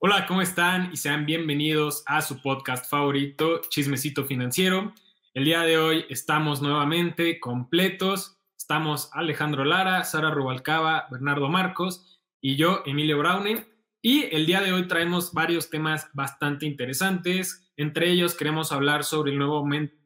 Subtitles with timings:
[0.00, 0.90] Hola, ¿cómo están?
[0.92, 4.94] Y sean bienvenidos a su podcast favorito, Chismecito Financiero.
[5.34, 8.38] El día de hoy estamos nuevamente completos.
[8.56, 13.66] Estamos Alejandro Lara, Sara Rubalcaba, Bernardo Marcos y yo, Emilio Browning.
[14.00, 17.68] Y el día de hoy traemos varios temas bastante interesantes.
[17.76, 19.96] Entre ellos queremos hablar sobre el nuevo aumento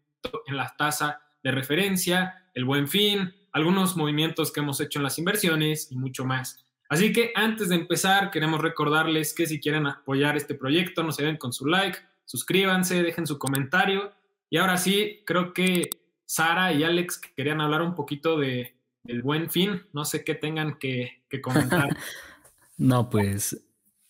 [0.46, 5.18] en la tasa de referencia, el buen fin, algunos movimientos que hemos hecho en las
[5.18, 6.64] inversiones y mucho más.
[6.92, 11.38] Así que antes de empezar, queremos recordarles que si quieren apoyar este proyecto, nos ayuden
[11.38, 11.96] con su like,
[12.26, 14.12] suscríbanse, dejen su comentario.
[14.50, 15.88] Y ahora sí, creo que
[16.26, 19.86] Sara y Alex querían hablar un poquito de, del buen fin.
[19.94, 21.96] No sé qué tengan que, comentar.
[22.76, 23.64] no, pues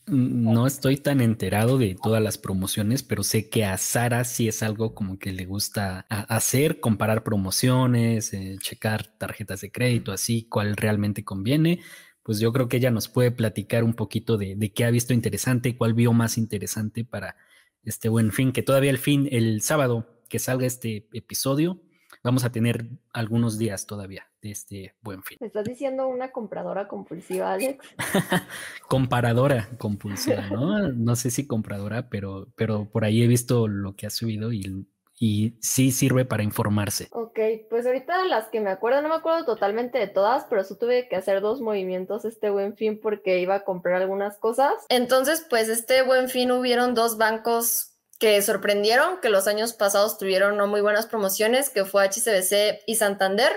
[0.09, 4.61] no estoy tan enterado de todas las promociones, pero sé que a Sara sí es
[4.61, 10.77] algo como que le gusta hacer, comparar promociones, eh, checar tarjetas de crédito, así, cuál
[10.77, 11.79] realmente conviene
[12.23, 15.77] pues yo creo que ella nos puede platicar un poquito de, qué ha visto interesante,
[15.77, 17.37] cuál vio más interesante para
[17.85, 21.81] este buen fin, que todavía el fin, el sábado que salga este episodio,
[22.23, 25.39] vamos a tener algunos días todavía de este buen fin.
[25.41, 27.85] ¿Me estás diciendo una compradora compulsiva, Alex?
[28.89, 30.89] Comparadora compulsiva, ¿no?
[30.93, 34.87] No sé si compradora, pero, pero por ahí he visto lo que ha subido y
[35.23, 37.07] y sí sirve para informarse.
[37.13, 37.39] Ok,
[37.71, 41.07] pues ahorita las que me acuerdo, no me acuerdo totalmente de todas, pero sí tuve
[41.09, 44.73] que hacer dos movimientos este buen fin porque iba a comprar algunas cosas.
[44.89, 50.57] Entonces, pues este buen fin hubieron dos bancos que sorprendieron, que los años pasados tuvieron
[50.57, 53.53] no muy buenas promociones, que fue HCBC y Santander.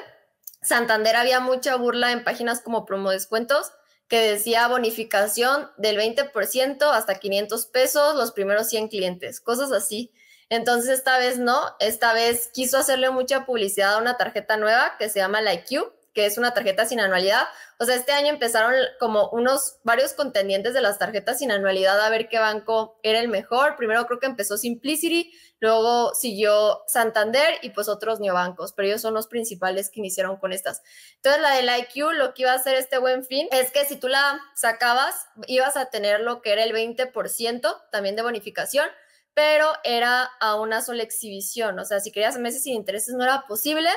[0.61, 3.71] Santander había mucha burla en páginas como promo descuentos
[4.07, 10.11] que decía bonificación del 20% hasta 500 pesos los primeros 100 clientes, cosas así.
[10.49, 15.09] Entonces esta vez no, esta vez quiso hacerle mucha publicidad a una tarjeta nueva que
[15.09, 17.45] se llama la IQ, que es una tarjeta sin anualidad.
[17.77, 22.09] O sea, este año empezaron como unos varios contendientes de las tarjetas sin anualidad a
[22.09, 23.75] ver qué banco era el mejor.
[23.75, 29.13] Primero creo que empezó Simplicity, luego siguió Santander y pues otros neobancos, pero ellos son
[29.13, 30.81] los principales que iniciaron con estas.
[31.17, 33.83] Entonces la de la IQ lo que iba a hacer este buen fin es que
[33.83, 38.87] si tú la sacabas ibas a tener lo que era el 20% también de bonificación
[39.35, 41.77] pero era a una sola exhibición.
[41.77, 43.89] O sea, si querías meses sin intereses no era posible.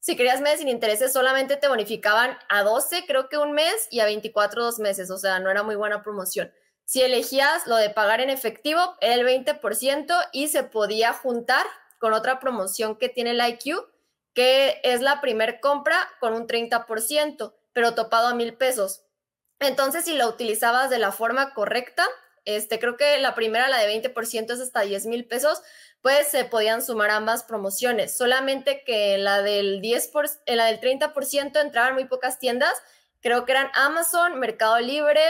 [0.00, 4.00] Si querías meses sin intereses solamente te bonificaban a 12, creo que un mes, y
[4.00, 5.10] a 24 dos meses.
[5.10, 6.50] O sea, no era muy buena promoción.
[6.86, 11.64] Si elegías lo de pagar en efectivo, el 20% y se podía juntar
[11.98, 13.86] con otra promoción que tiene el IQ,
[14.34, 19.04] que es la primer compra con un 30%, pero topado a mil pesos.
[19.60, 22.08] Entonces, si lo utilizabas de la forma correcta,
[22.44, 25.62] este, creo que la primera, la de 20%, es hasta 10 mil pesos,
[26.02, 28.16] pues se podían sumar ambas promociones.
[28.16, 32.74] Solamente que la del 10%, por, en la del 30% entraban muy pocas tiendas.
[33.20, 35.22] Creo que eran Amazon, Mercado Libre,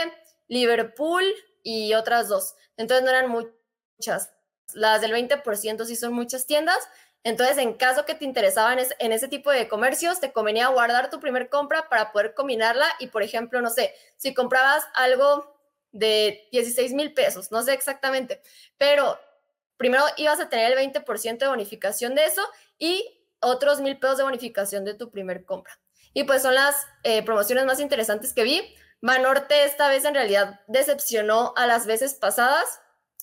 [0.47, 1.23] Liverpool
[1.63, 2.55] y otras dos.
[2.77, 4.31] Entonces no eran muchas.
[4.73, 6.79] Las del 20% sí son muchas tiendas.
[7.23, 11.19] Entonces, en caso que te interesaban en ese tipo de comercios, te convenía guardar tu
[11.19, 15.60] primer compra para poder combinarla y, por ejemplo, no sé, si comprabas algo
[15.91, 18.41] de 16 mil pesos, no sé exactamente,
[18.77, 19.19] pero
[19.77, 22.41] primero ibas a tener el 20% de bonificación de eso
[22.77, 25.79] y otros mil pesos de bonificación de tu primer compra.
[26.13, 28.75] Y pues son las eh, promociones más interesantes que vi.
[29.01, 32.79] Banorte esta vez en realidad decepcionó a las veces pasadas.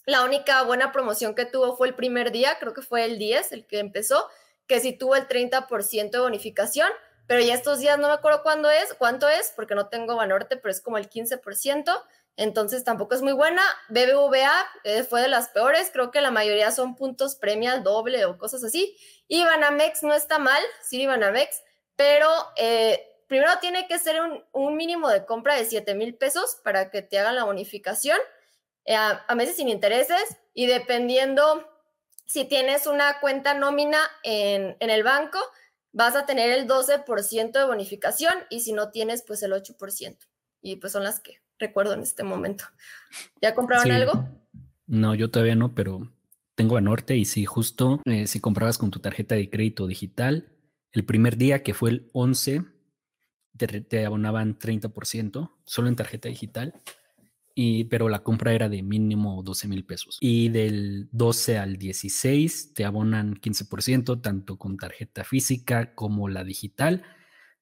[0.06, 3.52] La única buena promoción que tuvo fue el primer día, creo que fue el 10,
[3.52, 4.26] el que empezó,
[4.66, 6.90] que sí tuvo el 30% de bonificación,
[7.26, 10.56] pero ya estos días no me acuerdo cuándo es, cuánto es, porque no tengo Banorte,
[10.56, 12.02] pero es como el 15%
[12.38, 13.62] entonces tampoco es muy buena.
[13.88, 18.38] BBVA eh, fue de las peores, creo que la mayoría son puntos premia doble o
[18.38, 18.96] cosas así.
[19.26, 21.60] Y Banamex no está mal, sí, Banamex,
[21.96, 24.20] pero eh, primero tiene que ser
[24.52, 28.18] un, mínimo de compra de 7 mil pesos para que te hagan la bonificación
[28.84, 31.68] eh, a, meses sin intereses y dependiendo
[32.24, 35.40] si tienes una cuenta nómina en, en el banco,
[35.90, 40.18] vas a tener el 12% de bonificación y si no tienes, pues el 8%.
[40.60, 42.64] Y pues son las que recuerdo en este momento.
[43.40, 44.28] ¿Ya compraron algo?
[44.86, 46.10] No, yo todavía no, pero
[46.54, 50.48] tengo a Norte y sí, justo eh, si comprabas con tu tarjeta de crédito digital,
[50.92, 52.64] el primer día que fue el 11,
[53.56, 56.74] te, abonaban 30% solo en tarjeta digital,
[57.54, 60.16] y, pero la compra era de mínimo 12 mil pesos.
[60.20, 67.02] Y del 12 al 16 te abonan 15%, tanto con tarjeta física como la digital.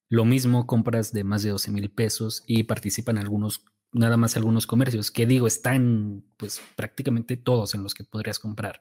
[0.09, 3.65] Lo mismo compras de más de 12 mil pesos y participan algunos
[3.97, 8.81] nada más algunos comercios, que digo, están pues prácticamente todos en los que podrías comprar.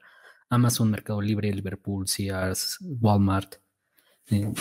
[0.50, 3.56] Amazon, Mercado Libre, Liverpool, Sears, Walmart.
[4.28, 4.52] Eh,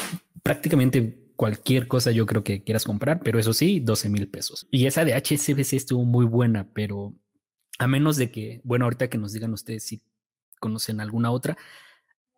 [0.43, 4.67] prácticamente cualquier cosa yo creo que quieras comprar, pero eso sí, 12 mil pesos.
[4.71, 7.15] Y esa de HSBC estuvo muy buena, pero
[7.79, 10.03] a menos de que, bueno, ahorita que nos digan ustedes si
[10.61, 11.59] conocen alguna otra,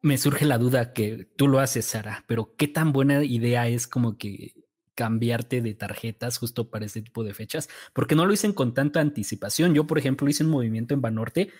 [0.00, 3.86] me surge la duda que tú lo haces, Sara, pero qué tan buena idea es
[3.86, 4.54] como que
[4.96, 9.00] cambiarte de tarjetas justo para este tipo de fechas, porque no lo hice con tanta
[9.00, 9.75] anticipación.
[9.75, 11.50] Yo, por ejemplo, hice un movimiento en Banorte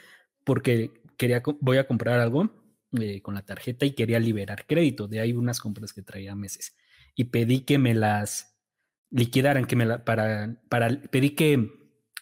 [0.43, 2.51] porque quería, voy a comprar algo
[2.99, 5.07] eh, con la tarjeta y quería liberar crédito.
[5.07, 6.75] De ahí unas compras que traía meses.
[7.15, 8.57] Y pedí que me las
[9.11, 11.71] liquidaran, que me para, para, pedí que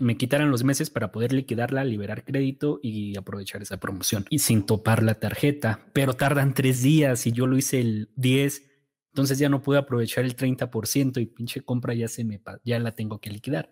[0.00, 4.24] me quitaran los meses para poder liquidarla, liberar crédito y aprovechar esa promoción.
[4.30, 8.73] Y sin topar la tarjeta, pero tardan tres días y yo lo hice el 10,
[9.14, 12.90] entonces ya no pude aprovechar el 30% y pinche compra ya se me, ya la
[12.90, 13.70] tengo que liquidar.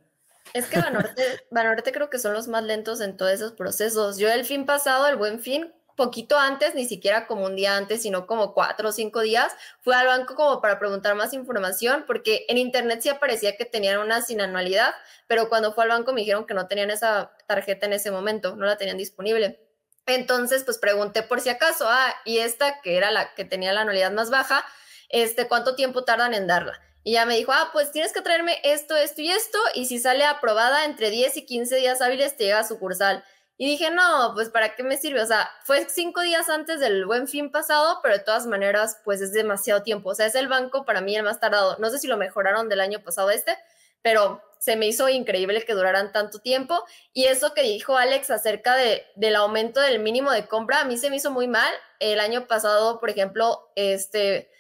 [0.55, 4.19] Es que Banorte, Banorte creo que son los más lentos en todos esos procesos.
[4.19, 8.03] Yo el fin pasado, el buen fin, poquito antes, ni siquiera como un día antes,
[8.03, 12.47] sino como cuatro o cinco días, fui al banco como para preguntar más información, porque
[12.49, 14.95] en internet sí aparecía que tenían una sin anualidad,
[15.27, 18.55] pero cuando fue al banco me dijeron que no tenían esa tarjeta en ese momento,
[18.55, 19.59] no la tenían disponible.
[20.07, 23.81] Entonces, pues pregunté por si acaso, ah, y esta que era la que tenía la
[23.81, 24.65] anualidad más baja,
[25.13, 26.81] este, ¿cuánto tiempo tardan en darla?
[27.05, 29.99] Y ya me dijo, ah, pues tienes que traerme esto, esto y esto, y si
[29.99, 33.25] sale aprobada entre 10 y 15 días hábiles te llega a sucursal.
[33.59, 35.21] Y dije, no, pues ¿para qué me sirve?
[35.21, 39.21] O sea, fue cinco días antes del buen fin pasado, pero de todas maneras, pues
[39.21, 40.11] es demasiado tiempo.
[40.11, 41.77] O sea, es el banco para mí el más tardado.
[41.79, 43.57] No sé si lo mejoraron del año pasado este,
[44.01, 46.83] pero se me hizo increíble que duraran tanto tiempo.
[47.13, 50.97] Y eso que dijo Alex acerca de, del aumento del mínimo de compra, a mí
[50.97, 51.73] se me hizo muy mal.
[52.01, 54.51] El año pasado, por ejemplo, este...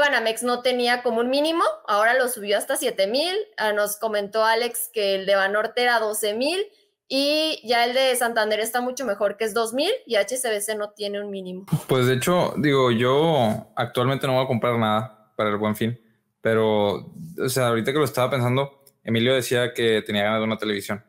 [0.00, 3.34] Banamex no tenía como un mínimo, ahora lo subió hasta 7 mil.
[3.56, 6.66] Ah, nos comentó Alex que el de Banorte era 12 mil
[7.08, 11.20] y ya el de Santander está mucho mejor, que es 2000 y HSBC no tiene
[11.20, 11.66] un mínimo.
[11.86, 16.00] Pues de hecho, digo, yo actualmente no voy a comprar nada para el buen fin,
[16.40, 20.58] pero, o sea, ahorita que lo estaba pensando, Emilio decía que tenía ganas de una
[20.58, 21.04] televisión.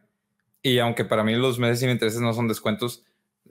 [0.62, 3.04] Y aunque para mí los meses sin intereses no son descuentos,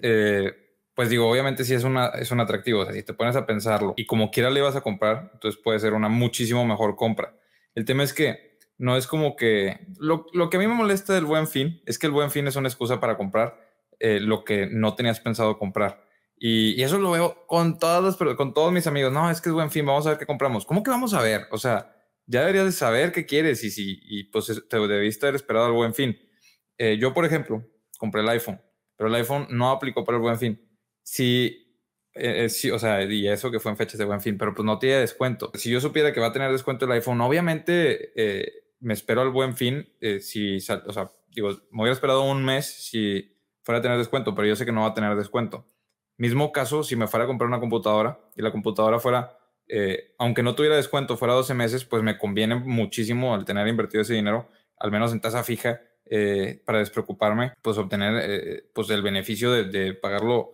[0.03, 0.66] eh,
[0.97, 2.81] pues digo, obviamente sí es, una, es un atractivo.
[2.81, 5.61] O sea, si te pones a pensarlo y como quiera le vas a comprar, entonces
[5.63, 7.37] puede ser una muchísimo mejor compra.
[7.75, 9.79] El tema es que no es como que...
[9.99, 12.57] Lo, que a mí me molesta del buen fin es que el buen fin es
[12.57, 13.61] una excusa para comprar
[14.01, 16.03] eh, lo que no tenías pensado comprar.
[16.39, 19.13] Y, eso lo veo con, todas con todos mis amigos.
[19.13, 20.65] No, es que es buen fin, vamos a ver qué compramos.
[20.65, 21.43] ¿Cómo que vamos a ver?
[21.51, 21.95] O sea,
[22.25, 25.73] ya deberías de saber qué quieres y, si, y pues te debiste haber esperado el
[25.75, 26.19] buen fin.
[26.79, 27.63] Eh, yo, por ejemplo,
[27.99, 28.63] compré el iPhone,
[28.97, 30.66] pero el iPhone no aplicó para el buen fin.
[31.07, 31.79] Si,
[32.15, 34.67] eh, sí, o sea, y eso que fue en fechas de buen fin, pero pues
[34.67, 35.53] no tiene descuento.
[35.55, 38.13] Si yo supiera que va a tener descuento el iPhone, obviamente
[38.81, 40.61] me espero al buen fin, eh, si, o
[40.93, 44.65] sea, digo, me hubiera esperado un mes si fuera a tener descuento, pero yo sé
[44.65, 45.67] que no va a tener descuento.
[46.19, 49.39] Mismo caso, si me fuera a comprar una computadora y la computadora fuera,
[49.69, 54.03] eh, aunque no tuviera descuento, fuera 12 meses, pues me conviene muchísimo al tener invertido
[54.03, 54.49] ese dinero,
[54.79, 60.53] al menos en tasa fija, eh, para despreocuparme, pues obtener pues el beneficio de pagarlo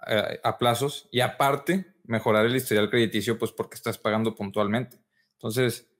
[0.00, 4.98] a plazos y aparte mejorar el historial crediticio, pues porque estás pagando puntualmente.
[5.34, 5.90] Entonces,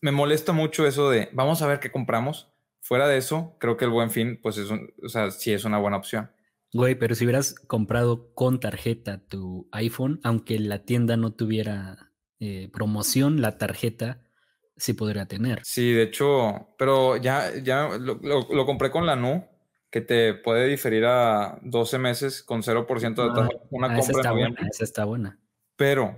[0.00, 2.52] me molesta mucho eso de vamos a ver qué compramos.
[2.80, 5.64] Fuera de eso, creo que el buen fin, pues es un, o sea, sí es
[5.64, 6.30] una buena opción.
[6.74, 12.70] Güey, pero si hubieras comprado con tarjeta tu iPhone, aunque la tienda no tuviera eh,
[12.72, 14.22] promoción, la tarjeta
[14.76, 15.60] sí podría tener.
[15.64, 19.44] Sí, de hecho, pero ya, ya lo, compré con la NU,
[19.92, 23.48] que te puede diferir a 12 meses con 0% de tasa.
[23.70, 25.38] una compra esa está buena, esa está buena.
[25.76, 26.16] Pero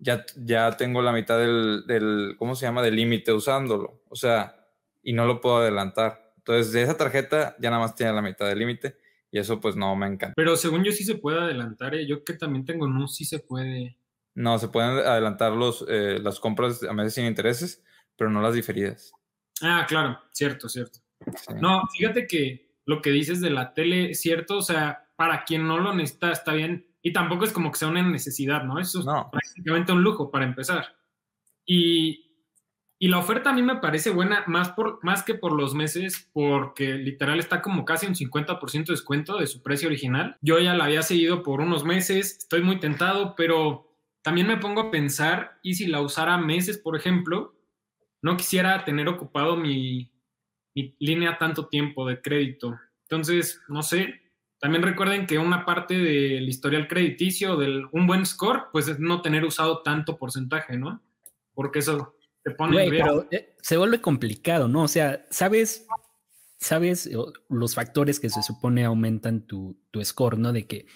[0.00, 4.02] ya, ya tengo la mitad del, del ¿cómo se llama?, del límite usándolo.
[4.08, 4.66] O sea,
[5.04, 6.34] y no lo puedo adelantar.
[6.38, 8.96] Entonces, de esa tarjeta ya nada más tiene la mitad del límite
[9.30, 10.34] y eso pues no me encanta.
[10.34, 12.04] Pero según yo sí se puede adelantar, ¿eh?
[12.08, 13.98] yo que también tengo no, sí se puede.
[14.34, 17.84] No, se pueden adelantar los, eh, las compras a meses sin intereses,
[18.16, 19.12] pero no las diferidas.
[19.60, 20.98] Ah, claro, cierto, cierto.
[21.60, 25.78] No, fíjate que lo que dices de la tele cierto, o sea, para quien no
[25.78, 28.78] lo necesita está bien y tampoco es como que sea una necesidad, ¿no?
[28.78, 30.96] Eso es prácticamente un lujo para empezar.
[31.66, 32.28] Y,
[33.00, 36.94] la oferta a mí me parece buena más, por, más que por los meses, porque
[36.94, 40.36] literal está como casi un 50% de descuento de su precio original.
[40.40, 44.82] Yo ya la había seguido por unos meses, estoy muy tentado, pero también me pongo
[44.82, 47.56] a pensar, y si la usara meses, por ejemplo,
[48.22, 50.11] no quisiera tener ocupado mi
[50.74, 52.78] línea tanto tiempo de crédito.
[53.02, 54.22] Entonces, no sé,
[54.62, 59.20] también recuerden que una parte del historial crediticio, del un buen score, pues es no
[59.20, 61.02] tener usado tanto porcentaje, ¿no?
[61.52, 62.14] Porque eso
[62.44, 62.88] te pone...
[62.88, 64.84] pero eh, se vuelve complicado, ¿no?
[64.84, 65.84] O sea, sabes,
[66.58, 67.10] sabes
[67.48, 70.52] los factores que se supone aumentan tu, score, ¿no?
[70.52, 70.86] De que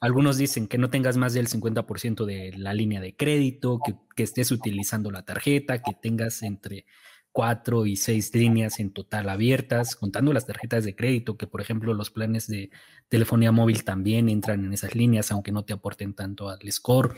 [0.00, 4.24] algunos dicen que no tengas más del 50% de la línea de crédito, que, que
[4.24, 6.84] estés utilizando la tarjeta, que tengas entre
[7.34, 11.92] cuatro y seis líneas en total abiertas, contando las tarjetas de crédito, que por ejemplo
[11.92, 12.70] los planes de
[13.08, 17.16] telefonía móvil también entran en esas líneas, aunque no te aporten tanto al score,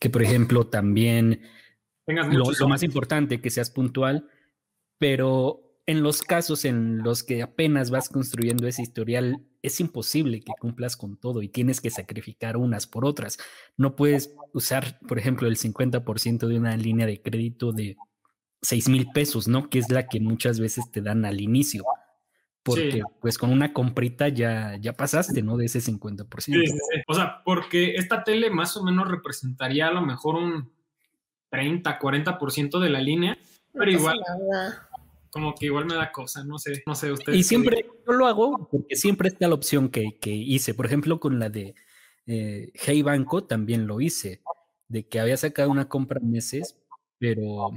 [0.00, 1.42] que por ejemplo también
[2.08, 4.26] lo, lo más importante, que seas puntual,
[4.98, 10.54] pero en los casos en los que apenas vas construyendo ese historial, es imposible que
[10.58, 13.38] cumplas con todo y tienes que sacrificar unas por otras.
[13.76, 17.96] No puedes usar, por ejemplo, el 50% de una línea de crédito de
[18.62, 19.68] 6 mil pesos, ¿no?
[19.68, 21.84] Que es la que muchas veces te dan al inicio.
[22.62, 25.56] Porque pues con una comprita ya, ya pasaste, ¿no?
[25.56, 26.40] De ese 50%.
[26.40, 26.52] Sí,
[27.08, 30.72] o sea, porque esta tele más o menos representaría a lo mejor un
[31.50, 33.36] 30, 40% de la línea,
[33.72, 34.20] pero igual
[35.30, 37.32] como que igual me da cosa, no sé, no sé usted.
[37.32, 40.74] Y siempre, yo lo hago porque siempre está la opción que, que hice.
[40.74, 41.74] Por ejemplo, con la de
[42.26, 44.42] eh, Hey Banco también lo hice,
[44.88, 46.78] de que había sacado una compra meses,
[47.18, 47.70] pero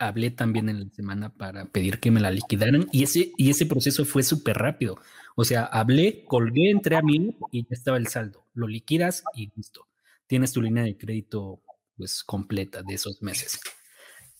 [0.00, 3.66] hablé también en la semana para pedir que me la liquidaran y ese, y ese
[3.66, 4.98] proceso fue súper rápido.
[5.36, 8.46] O sea, hablé, colgué, entré a mí y ya estaba el saldo.
[8.54, 9.86] Lo liquidas y listo.
[10.26, 11.62] Tienes tu línea de crédito
[11.96, 13.60] pues completa de esos meses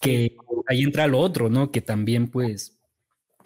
[0.01, 0.35] que
[0.67, 1.71] ahí entra lo otro, ¿no?
[1.71, 2.79] Que también, pues,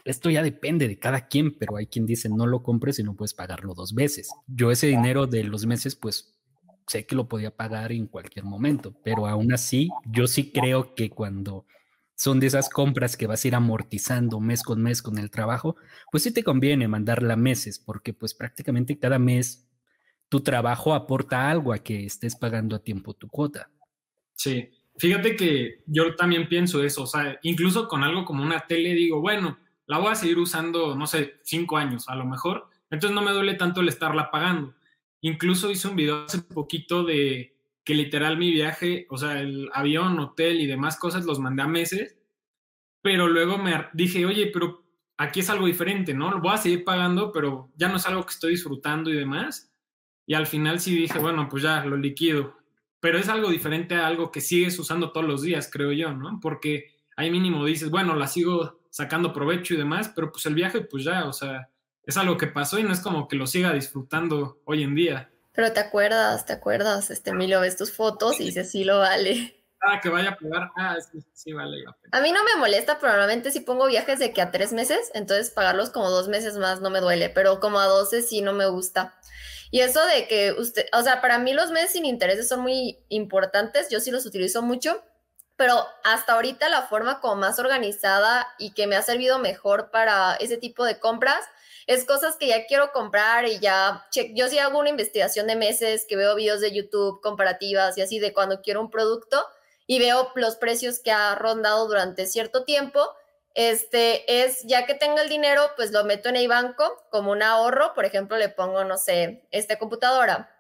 [0.04, 3.14] esto ya depende de cada quien, pero hay quien dice no lo compres y no
[3.14, 4.28] puedes pagarlo dos veces.
[4.46, 6.34] Yo ese dinero de los meses, pues,
[6.86, 11.10] sé que lo podía pagar en cualquier momento, pero aún así, yo sí creo que
[11.10, 11.66] cuando
[12.16, 15.76] son de esas compras que vas a ir amortizando mes con mes con el trabajo,
[16.10, 19.68] pues sí te conviene mandarla meses, porque pues prácticamente cada mes
[20.28, 23.70] tu trabajo aporta algo a que estés pagando a tiempo tu cuota.
[24.34, 28.94] Sí, Fíjate que yo también pienso eso, o sea, incluso con algo como una tele
[28.94, 33.14] digo, bueno, la voy a seguir usando, no sé, cinco años a lo mejor, entonces
[33.14, 34.74] no me duele tanto el estarla pagando.
[35.20, 37.53] Incluso hice un video hace poquito de
[37.84, 41.68] que literal mi viaje, o sea, el avión, hotel y demás cosas los mandé a
[41.68, 42.16] meses,
[43.02, 44.84] pero luego me dije, oye, pero
[45.18, 46.30] aquí es algo diferente, ¿no?
[46.30, 49.70] Lo voy a seguir pagando, pero ya no es algo que estoy disfrutando y demás.
[50.26, 52.56] Y al final sí dije, bueno, pues ya lo liquido
[53.04, 56.40] pero es algo diferente a algo que sigues usando todos los días, creo yo, ¿no?
[56.40, 56.86] Porque
[57.18, 61.04] ahí mínimo dices, bueno, la sigo sacando provecho y demás, pero pues el viaje, pues
[61.04, 61.68] ya, o sea,
[62.02, 65.30] es algo que pasó y no es como que lo siga disfrutando hoy en día.
[65.54, 69.64] Pero te acuerdas, te acuerdas, este Emilio, ves tus fotos y dices, sí lo vale.
[69.80, 73.12] Ah, que vaya a pagar, ah, sí, sí vale A mí no me molesta, pero
[73.12, 76.80] normalmente si pongo viajes de que a tres meses, entonces pagarlos como dos meses más
[76.80, 79.14] no me duele, pero como a doce sí no me gusta.
[79.70, 82.98] Y eso de que usted, o sea, para mí los meses sin intereses son muy
[83.08, 85.02] importantes, yo sí los utilizo mucho,
[85.56, 90.34] pero hasta ahorita la forma como más organizada y que me ha servido mejor para
[90.36, 91.44] ese tipo de compras
[91.86, 96.06] es cosas que ya quiero comprar y ya, yo sí hago una investigación de meses,
[96.08, 99.44] que veo videos de YouTube comparativas y así de cuando quiero un producto
[99.86, 103.14] y veo los precios que ha rondado durante cierto tiempo
[103.54, 107.42] este es, ya que tengo el dinero, pues lo meto en el banco como un
[107.42, 110.50] ahorro, por ejemplo, le pongo, no sé, esta computadora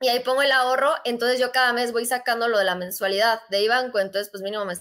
[0.00, 3.40] y ahí pongo el ahorro, entonces yo cada mes voy sacando lo de la mensualidad
[3.48, 4.74] de banco, entonces pues mínimo me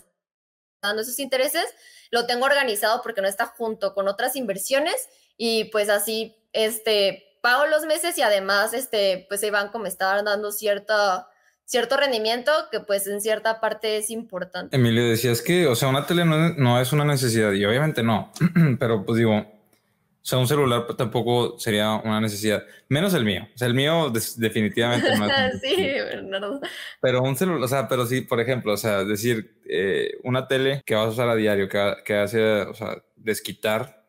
[0.82, 1.66] dando esos intereses,
[2.12, 7.66] lo tengo organizado porque no está junto con otras inversiones y pues así, este, pago
[7.68, 11.28] los meses y además, este, pues el banco me está dando cierta
[11.66, 14.76] cierto rendimiento que pues en cierta parte es importante.
[14.76, 18.32] Emilio, decías que, o sea, una tele no, es una necesidad y obviamente no,
[18.80, 23.46] pero pues digo, o sea, un celular tampoco sería una necesidad, menos el mío.
[23.54, 25.62] O sea, el mío definitivamente no es.
[25.62, 26.62] sí, no.
[27.02, 30.82] Pero un celular, o sea, pero sí, por ejemplo, o sea, decir, eh, una tele
[30.86, 34.03] que vas a usar a diario, que, que hace, o sea, desquitar,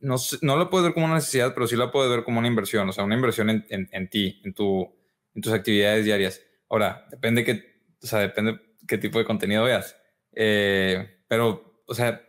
[0.00, 2.48] no, no la puedes ver como una necesidad, pero sí la puedes ver como una
[2.48, 4.90] inversión, o sea, una inversión en, en, en ti, en, tu,
[5.34, 6.42] en tus actividades diarias.
[6.68, 9.96] Ahora, depende qué, o sea, depende qué tipo de contenido veas.
[10.32, 12.22] Eh, pero, o sea,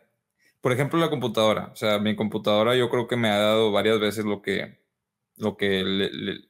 [0.59, 1.69] por ejemplo, la computadora.
[1.71, 4.79] O sea, mi computadora yo creo que me ha dado varias veces lo que,
[5.38, 5.83] lo que,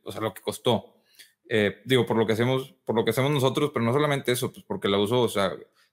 [0.04, 1.04] o sea, lo que costó.
[1.50, 4.52] Eh, digo, por lo que hacemos, por lo que hacemos nosotros, pero no solamente eso,
[4.52, 5.52] pues porque la uso, o sea,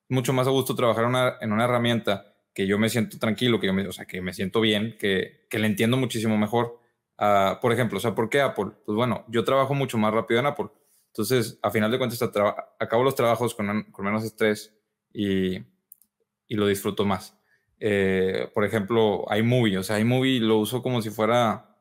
[0.08, 1.04] mucho más a gusto trabajar
[1.40, 4.34] en una herramienta que yo me siento tranquilo, que yo me, o sea, que me
[4.34, 6.80] siento bien, que, que le entiendo muchísimo mejor.
[7.62, 8.72] por ejemplo, o sea, ¿por qué Apple?
[8.84, 10.68] Pues bueno, yo trabajo mucho más rápido en Apple
[11.18, 12.22] entonces, a final de cuentas,
[12.78, 14.72] acabo los trabajos con, con menos estrés
[15.12, 15.56] y,
[16.46, 17.36] y, lo disfruto más.
[17.80, 21.76] Eh, por ejemplo, iMovie, o sea, iMovie lo uso como si fuera,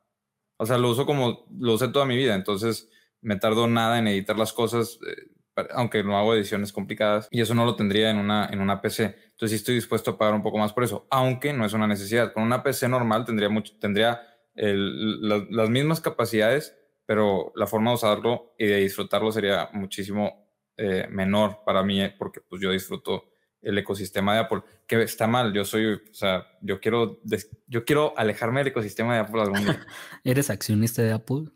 [0.57, 2.89] o sea, lo uso como lo usé toda mi vida, entonces
[3.22, 7.53] me tardo nada en editar las cosas, eh, aunque no hago ediciones complicadas, y eso
[7.53, 9.15] no lo tendría en una, en una PC.
[9.38, 11.86] Entonces sí estoy dispuesto a pagar un poco más por eso, aunque no es una
[11.86, 12.34] necesidad.
[12.34, 14.20] Con una PC normal tendría, mucho, tendría
[14.56, 16.75] las mismas capacidades,
[17.06, 22.41] pero la forma de usarlo y de disfrutarlo sería muchísimo eh, menor para mí, porque
[22.41, 23.25] pues yo disfruto
[23.62, 27.22] el ecosistema de Apple, que está mal, yo soy, o sea, yo quiero,
[27.67, 29.86] yo quiero alejarme del ecosistema de Apple algún día.
[30.24, 31.51] ¿Eres accionista de Apple?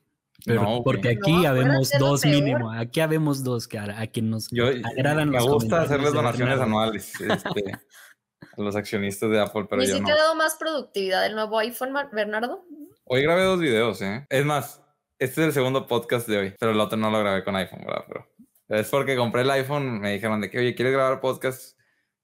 [0.45, 4.49] No, porque aquí habemos dos mínimo, aquí habemos dos que a, quien nos
[4.97, 7.71] agradan Me gusta hacerles donaciones anuales este,
[8.57, 11.35] a los accionistas de Apple, pero ¿Y yo si te ha dado más productividad el
[11.35, 12.65] nuevo iPhone, Bernardo?
[13.03, 14.25] Hoy grabé dos videos, ¿eh?
[14.29, 14.81] Es más,
[15.19, 17.81] este es el segundo podcast de hoy, pero el otro no lo grabé con iPhone,
[17.85, 18.05] ¿verdad?
[18.07, 18.27] Pero
[18.69, 21.77] es porque compré el iPhone, me dijeron de que, oye, ¿quieres grabar podcast?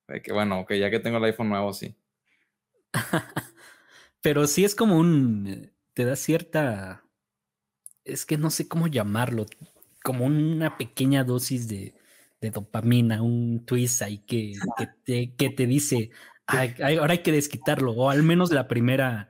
[0.07, 1.97] De que bueno, que ya que tengo el iPhone nuevo, sí.
[4.21, 7.03] pero sí es como un, te da cierta
[8.07, 9.45] es que no sé cómo llamarlo,
[10.03, 11.93] como una pequeña dosis de,
[12.41, 14.53] dopamina, un twist ahí que,
[15.03, 16.11] te, que te dice,
[16.47, 19.29] ahora hay que desquitarlo, o al menos la primera,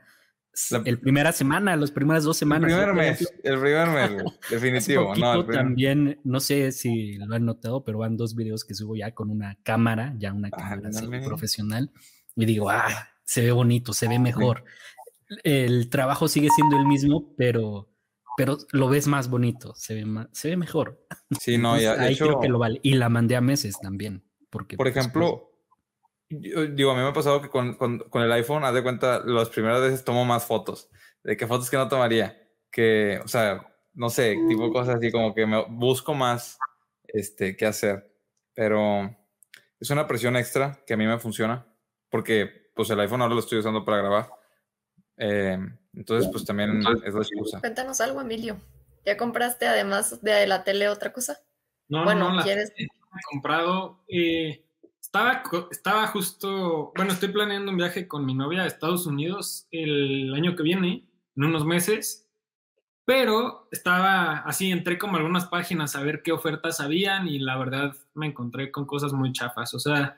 [0.86, 2.72] el primera semana, las primeras dos semanas.
[2.72, 5.15] El primer mes, el primer mes, definitivo.
[5.15, 9.12] no, También, no sé si lo han notado, pero van dos videos que subo ya
[9.12, 10.89] con una cámara, ya una cámara
[11.24, 11.91] profesional,
[12.36, 14.63] y digo, ah, se ve bonito, se ve mejor.
[15.43, 17.89] El trabajo sigue siendo el mismo, pero
[18.38, 21.03] pero lo ves más bonito, se ve, se ve mejor.
[21.41, 21.94] Sí, no, ya.
[21.94, 22.79] ahí creo que lo vale.
[22.84, 24.24] Y la mandé a meses también.
[24.51, 25.50] Porque, por pues, ejemplo,
[26.29, 29.24] digo, a mí me ha pasado que con, con, con, el iPhone, haz de cuenta,
[29.25, 30.91] las primeras veces tomo más fotos.
[31.24, 32.39] De qué fotos que no tomaría.
[32.70, 36.60] Que, o sea, no sé, tipo cosas así, como que me busco más
[37.08, 38.13] este, qué hacer.
[38.53, 39.17] Pero
[39.79, 41.65] es una presión extra que a mí me funciona.
[42.12, 44.37] Porque, pues, el iPhone ahora lo estoy usando para grabar.
[45.17, 45.57] Eh,
[45.93, 47.59] entonces, pues también es la excusa.
[47.59, 48.57] Cuéntanos algo, Emilio.
[49.05, 51.39] ¿Ya compraste además de la tele otra cosa?
[51.88, 52.71] No, bueno, no, ¿quieres?
[52.77, 52.88] he
[53.31, 54.03] comprado.
[54.07, 54.63] Eh,
[55.01, 60.33] estaba, estaba justo, bueno, estoy planeando un viaje con mi novia a Estados Unidos el
[60.33, 62.27] año que viene, en unos meses,
[63.05, 67.95] pero estaba así, entré como algunas páginas a ver qué ofertas habían y la verdad
[68.13, 69.74] me encontré con cosas muy chafas.
[69.74, 70.17] O sea,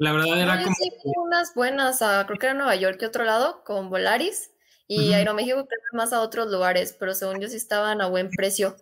[0.00, 0.74] la verdad era como.
[0.76, 4.50] Sí, unas buenas, creo que era Nueva York y otro lado, con Volaris.
[4.86, 8.30] Y Aeroméxico creo que más a otros lugares, pero según yo sí estaban a buen
[8.30, 8.76] precio.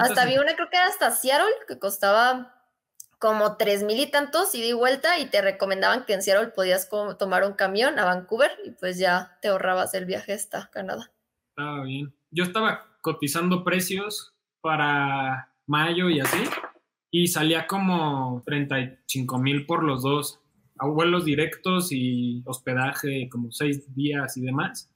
[0.00, 2.64] Hasta vi una, creo que era hasta Seattle, que costaba
[3.18, 6.88] como tres mil y tantos y di vuelta y te recomendaban que en Seattle podías
[7.18, 11.12] tomar un camión a Vancouver y pues ya te ahorrabas el viaje hasta Canadá.
[11.50, 12.14] Estaba bien.
[12.30, 16.38] Yo estaba cotizando precios para mayo y así
[17.10, 20.40] y salía como 35 mil por los dos,
[20.78, 24.90] a vuelos directos y hospedaje como seis días y demás.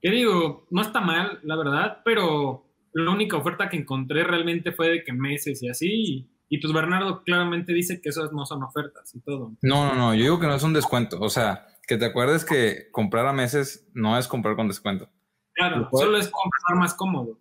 [0.00, 4.88] Que digo, no está mal, la verdad, pero la única oferta que encontré realmente fue
[4.88, 6.28] de que meses y así.
[6.48, 9.52] Y, pues Bernardo claramente dice que esas no son ofertas y todo.
[9.62, 11.20] No, no, no, yo digo que no es un descuento.
[11.20, 15.08] O sea, que te acuerdes que comprar a meses no es comprar con descuento.
[15.54, 17.38] Claro, solo es comprar más cómodo.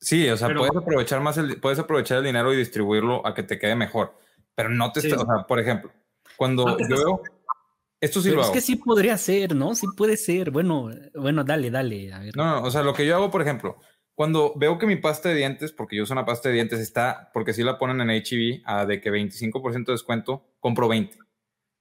[0.00, 3.42] Sí, o sea, puedes aprovechar más el, puedes aprovechar el dinero y distribuirlo a que
[3.42, 4.18] te quede mejor.
[4.54, 5.92] Pero no te o sea, por ejemplo,
[6.36, 7.22] cuando yo veo
[8.00, 8.50] esto sí lo hago.
[8.50, 9.74] Es que sí podría ser, ¿no?
[9.74, 10.50] Sí puede ser.
[10.50, 12.10] Bueno, bueno, dale, dale.
[12.34, 13.76] No, no, o sea, lo que yo hago, por ejemplo,
[14.14, 17.30] cuando veo que mi pasta de dientes, porque yo uso una pasta de dientes, está,
[17.34, 21.18] porque si la ponen en HEV a de que 25% de descuento, compro 20,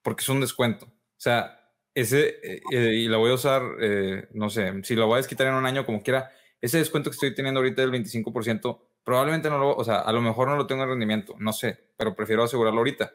[0.01, 0.85] porque es un descuento.
[0.85, 5.07] O sea, ese, eh, eh, y la voy a usar, eh, no sé, si lo
[5.07, 7.91] voy a desquitar en un año como quiera, ese descuento que estoy teniendo ahorita del
[7.91, 11.53] 25%, probablemente no lo, o sea, a lo mejor no lo tengo en rendimiento, no
[11.53, 13.13] sé, pero prefiero asegurarlo ahorita.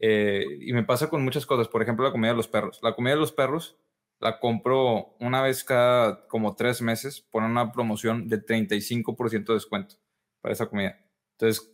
[0.00, 2.78] Eh, y me pasa con muchas cosas, por ejemplo, la comida de los perros.
[2.82, 3.76] La comida de los perros
[4.20, 9.96] la compro una vez cada como tres meses por una promoción de 35% de descuento
[10.40, 10.98] para esa comida.
[11.32, 11.72] Entonces,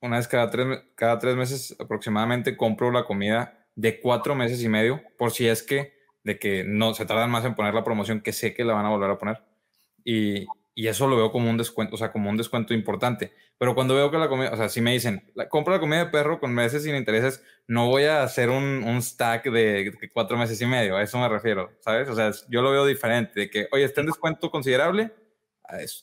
[0.00, 4.68] una vez cada tres, cada tres meses aproximadamente compro la comida de cuatro meses y
[4.68, 5.94] medio, por si es que
[6.24, 8.86] de que no se tardan más en poner la promoción que sé que la van
[8.86, 9.42] a volver a poner.
[10.04, 13.32] Y, y eso lo veo como un descuento, o sea, como un descuento importante.
[13.58, 16.04] Pero cuando veo que la comida, o sea, si me dicen, la, compra la comida
[16.04, 20.36] de perro con meses sin intereses, no voy a hacer un, un stack de, cuatro
[20.38, 22.08] meses y medio, a eso me refiero, ¿sabes?
[22.08, 25.12] O sea, yo lo veo diferente, de que, oye, está en descuento considerable,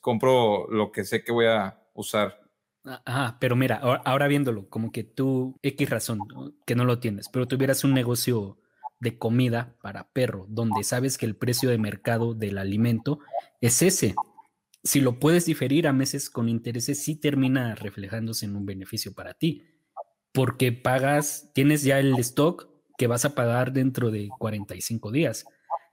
[0.02, 2.40] compro lo que sé que voy a usar.
[2.84, 6.20] Ajá, pero mira, ahora viéndolo, como que tú, X razón,
[6.66, 8.58] que no lo tienes, pero tuvieras un negocio
[9.00, 13.20] de comida para perro, donde sabes que el precio de mercado del alimento
[13.62, 14.16] es ese,
[14.84, 19.34] si lo puedes diferir a meses con intereses, sí termina reflejándose en un beneficio para
[19.34, 19.66] ti,
[20.32, 25.46] porque pagas, tienes ya el stock que vas a pagar dentro de 45 días.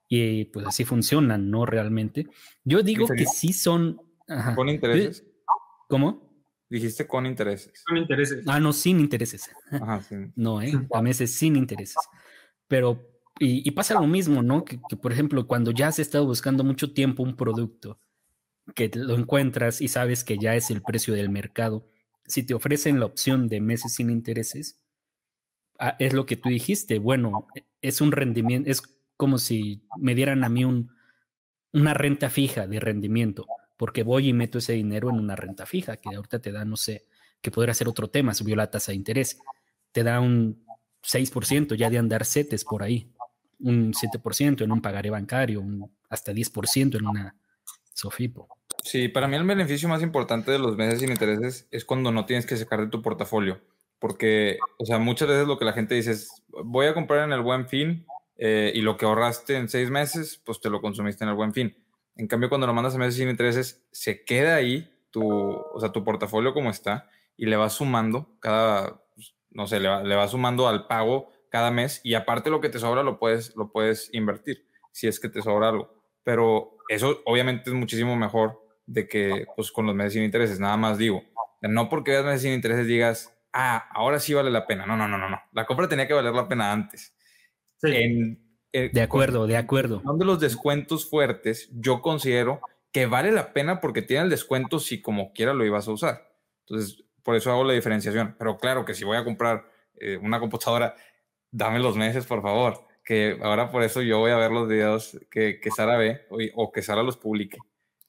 [0.08, 1.66] Y pues así funcionan, ¿no?
[1.66, 2.28] Realmente.
[2.64, 4.00] Yo digo que sí son...
[4.54, 5.24] ¿Con intereses?
[5.88, 6.26] ¿Cómo?
[6.68, 7.82] Dijiste con intereses.
[7.86, 8.44] Con intereses.
[8.46, 9.50] Ah, no, sin intereses.
[9.70, 10.16] Ajá, sí.
[10.34, 10.72] No, ¿eh?
[10.92, 11.96] A meses sin intereses.
[12.68, 14.64] Pero, y, pasa lo mismo, ¿no?
[14.64, 18.00] que, por ejemplo, cuando ya has estado buscando mucho tiempo un producto
[18.74, 21.86] que lo encuentras y sabes que ya es el precio del mercado,
[22.26, 24.82] si te ofrecen la opción de meses sin intereses,
[25.78, 26.98] ah, es lo que tú dijiste.
[26.98, 27.46] Bueno,
[27.82, 28.82] es un rendimiento, es
[29.16, 30.90] como si me dieran a mí un,
[31.72, 35.96] una renta fija de rendimiento, porque voy y meto ese dinero en una renta fija,
[35.98, 37.06] que ahorita te da, no sé,
[37.40, 39.38] que podría ser otro tema, subió la tasa de interés,
[39.92, 40.65] te da un
[41.06, 43.12] 6% ya de andar setes por ahí,
[43.60, 47.36] un 7% en un pagaré bancario, un, hasta 10% en una
[47.94, 48.48] SOFIPO.
[48.82, 52.26] Sí, para mí el beneficio más importante de los meses sin intereses es cuando no
[52.26, 53.60] tienes que sacar de tu portafolio,
[53.98, 57.32] porque, o sea, muchas veces lo que la gente dice es, voy a comprar en
[57.32, 61.24] el buen fin eh, y lo que ahorraste en seis meses, pues te lo consumiste
[61.24, 61.76] en el buen fin.
[62.16, 65.92] En cambio, cuando lo mandas a meses sin intereses, se queda ahí tu, o sea,
[65.92, 69.02] tu portafolio como está y le vas sumando cada,
[69.56, 72.68] no sé, le va, le va sumando al pago cada mes y aparte lo que
[72.68, 75.90] te sobra lo puedes, lo puedes invertir si es que te sobra algo.
[76.22, 80.76] Pero eso obviamente es muchísimo mejor de que pues con los meses sin intereses, nada
[80.76, 81.22] más digo.
[81.62, 84.84] No porque veas meses sin intereses digas, ah, ahora sí vale la pena.
[84.84, 85.40] No, no, no, no, no.
[85.52, 87.16] La compra tenía que valer la pena antes.
[87.82, 90.02] Eh, de acuerdo, de acuerdo.
[90.02, 92.60] Son de los descuentos fuertes, yo considero
[92.92, 96.36] que vale la pena porque tiene el descuento si como quiera lo ibas a usar.
[96.66, 98.36] Entonces, por eso hago la diferenciación.
[98.38, 100.94] Pero claro que si voy a comprar eh, una computadora,
[101.50, 102.86] dame los meses, por favor.
[103.04, 106.70] Que ahora por eso yo voy a ver los videos que, que Sara ve o
[106.70, 107.58] que Sara los publique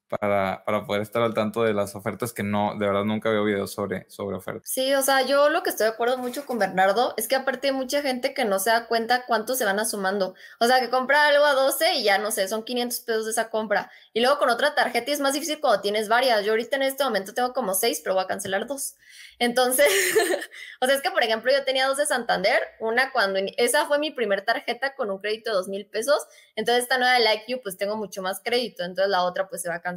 [0.10, 3.44] para, para, poder estar al tanto de las ofertas que no, de verdad nunca veo
[3.44, 4.70] videos sobre, sobre ofertas.
[4.70, 7.68] Sí, o sea, yo lo que estoy de acuerdo mucho con Bernardo es que aparte
[7.68, 10.36] hay mucha gente que no se da cuenta cuánto se van sumando.
[10.60, 13.32] O sea, que compra algo a 12 y ya no sé, son 500 pesos de
[13.32, 13.92] esa compra.
[14.14, 16.44] Y luego con otra tarjeta es más difícil cuando tienes varias.
[16.44, 18.96] Yo ahorita en este momento tengo como 6, pero voy a cancelar dos.
[19.40, 19.88] Entonces,
[20.82, 24.00] o sea, es que por ejemplo yo tenía dos de Santander, una cuando, esa fue
[24.00, 27.36] mi primer tarjeta con un crédito de dos mil pesos, entonces esta nueva de la
[27.36, 29.97] IQ pues tengo mucho más crédito, entonces la otra pues se va a cancelar.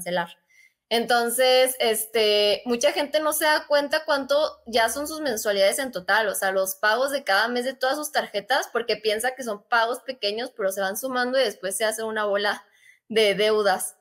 [0.93, 4.37] Entonces, este, mucha gente no se da cuenta cuánto
[4.67, 7.97] ya son sus mensualidades en total, o sea, los pagos de cada mes de todas
[7.97, 11.85] sus tarjetas, porque piensa que son pagos pequeños, pero se van sumando y después se
[11.85, 12.65] hace una bola
[13.09, 13.97] de deudas.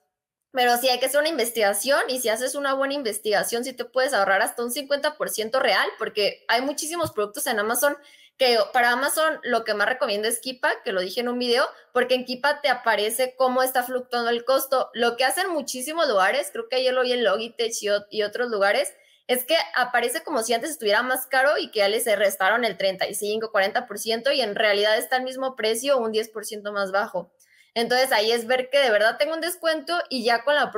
[0.52, 3.86] Pero sí hay que hacer una investigación y si haces una buena investigación, sí te
[3.86, 7.96] puedes ahorrar hasta un 50% real, porque hay muchísimos productos en Amazon
[8.40, 11.68] que para Amazon lo que más recomiendo es Kipa, que lo dije en un video,
[11.92, 14.90] porque en Kipa te aparece cómo está fluctuando el costo.
[14.94, 17.74] Lo que hacen muchísimos lugares, creo que ayer lo vi en Logitech
[18.10, 18.94] y, otros lugares,
[19.28, 22.78] es que aparece como si antes estuviera más caro y que ya les restaron el
[22.78, 27.34] 35, 40% y en realidad está al mismo precio, un 10% más bajo.
[27.74, 30.72] Entonces ahí es ver que de verdad tengo un descuento y ya con la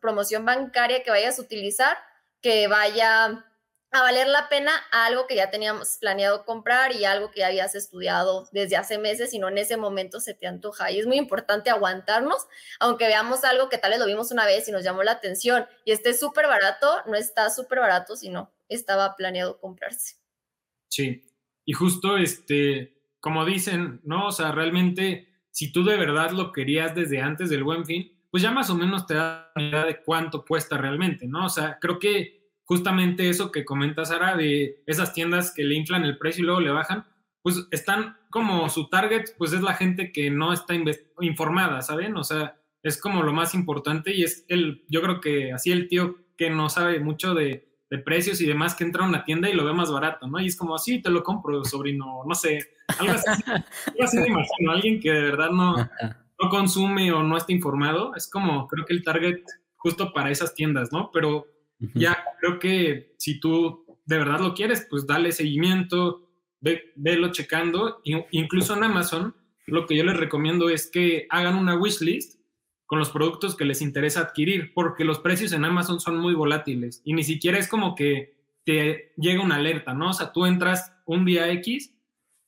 [0.00, 1.98] promoción bancaria que vayas a utilizar,
[2.40, 3.44] que vaya
[3.90, 7.74] a valer la pena algo que ya teníamos planeado comprar y algo que ya habías
[7.74, 10.90] estudiado desde hace meses y no en ese momento se te antoja.
[10.90, 12.46] Y es muy importante aguantarnos,
[12.80, 15.66] aunque veamos algo que tal vez lo vimos una vez y nos llamó la atención
[15.84, 20.16] y esté súper barato, no está súper barato, sino estaba planeado comprarse.
[20.88, 21.24] Sí,
[21.64, 24.26] y justo este, como dicen, ¿no?
[24.28, 28.42] O sea, realmente si tú de verdad lo querías desde antes del buen fin, pues
[28.42, 31.46] ya más o menos te da una idea de cuánto cuesta realmente, ¿no?
[31.46, 32.37] O sea, creo que
[32.68, 36.60] justamente eso que comentas, Sara, de esas tiendas que le inflan el precio y luego
[36.60, 37.06] le bajan,
[37.42, 40.74] pues están como su target, pues es la gente que no está
[41.20, 42.14] informada, ¿saben?
[42.18, 45.88] O sea, es como lo más importante y es el, yo creo que así el
[45.88, 49.48] tío que no sabe mucho de, de precios y demás que entra a una tienda
[49.48, 50.38] y lo ve más barato, ¿no?
[50.38, 52.58] Y es como, sí, te lo compro, sobrino, no sé,
[52.98, 53.26] algo así,
[53.86, 58.14] algo así me imagino, alguien que de verdad no, no consume o no está informado,
[58.14, 59.40] es como, creo que el target
[59.76, 61.10] justo para esas tiendas, ¿no?
[61.12, 61.46] Pero
[61.94, 66.28] ya creo que si tú de verdad lo quieres, pues dale seguimiento,
[66.60, 69.34] ve, velo checando, incluso en Amazon,
[69.66, 72.40] lo que yo les recomiendo es que hagan una wishlist
[72.86, 77.02] con los productos que les interesa adquirir, porque los precios en Amazon son muy volátiles
[77.04, 80.10] y ni siquiera es como que te llega una alerta, ¿no?
[80.10, 81.94] O sea, tú entras un día X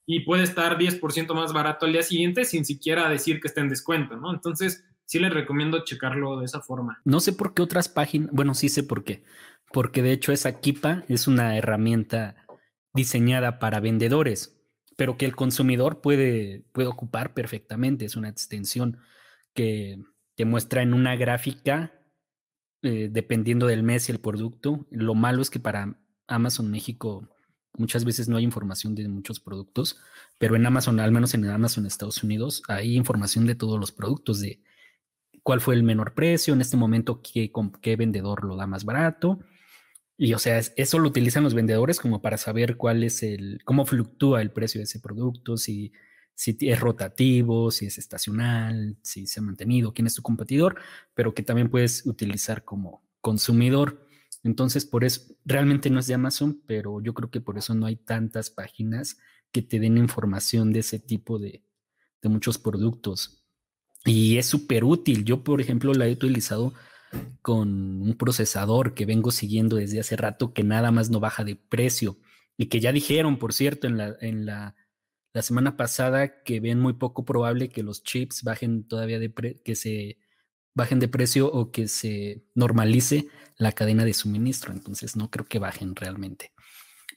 [0.06, 3.68] y puede estar 10% más barato al día siguiente sin siquiera decir que está en
[3.68, 4.32] descuento, ¿no?
[4.32, 7.00] Entonces, sí les recomiendo checarlo de esa forma.
[7.04, 9.24] No sé por qué otras páginas, bueno, sí sé por qué,
[9.72, 12.36] porque de hecho esa Kipa es una herramienta
[12.94, 14.62] diseñada para vendedores,
[14.96, 18.98] pero que el consumidor puede, puede ocupar perfectamente, es una extensión
[19.52, 20.00] que
[20.36, 21.92] te muestra en una gráfica,
[22.82, 24.86] eh, dependiendo del mes y el producto.
[24.92, 27.28] Lo malo es que para Amazon México
[27.76, 29.98] muchas veces no hay información de muchos productos,
[30.38, 34.38] pero en Amazon, al menos en Amazon Estados Unidos, hay información de todos los productos,
[34.38, 34.62] de
[35.42, 39.40] cuál fue el menor precio, en este momento qué, qué vendedor lo da más barato.
[40.16, 43.86] Y o sea, eso lo utilizan los vendedores como para saber cuál es el, cómo
[43.86, 45.92] fluctúa el precio de ese producto, si
[46.46, 50.76] es rotativo, si es estacional, si se ha mantenido, quién es tu competidor,
[51.14, 54.06] pero que también puedes utilizar como consumidor.
[54.42, 57.86] Entonces, por eso, realmente no es de Amazon, pero yo creo que por eso no
[57.86, 59.18] hay tantas páginas
[59.52, 61.62] que te den información de ese tipo de
[62.22, 63.39] muchos productos.
[64.04, 65.24] Y es súper útil.
[65.24, 66.72] Yo, por ejemplo, la he utilizado
[67.42, 71.56] con un procesador que vengo siguiendo desde hace rato que nada más no baja de
[71.56, 72.18] precio
[72.56, 74.76] y que ya dijeron, por cierto, en la, en la,
[75.32, 79.32] la semana pasada que ven muy poco probable que los chips bajen todavía de
[79.64, 80.18] que se
[80.74, 84.72] bajen de precio o que se normalice la cadena de suministro.
[84.72, 86.52] Entonces no creo que bajen realmente.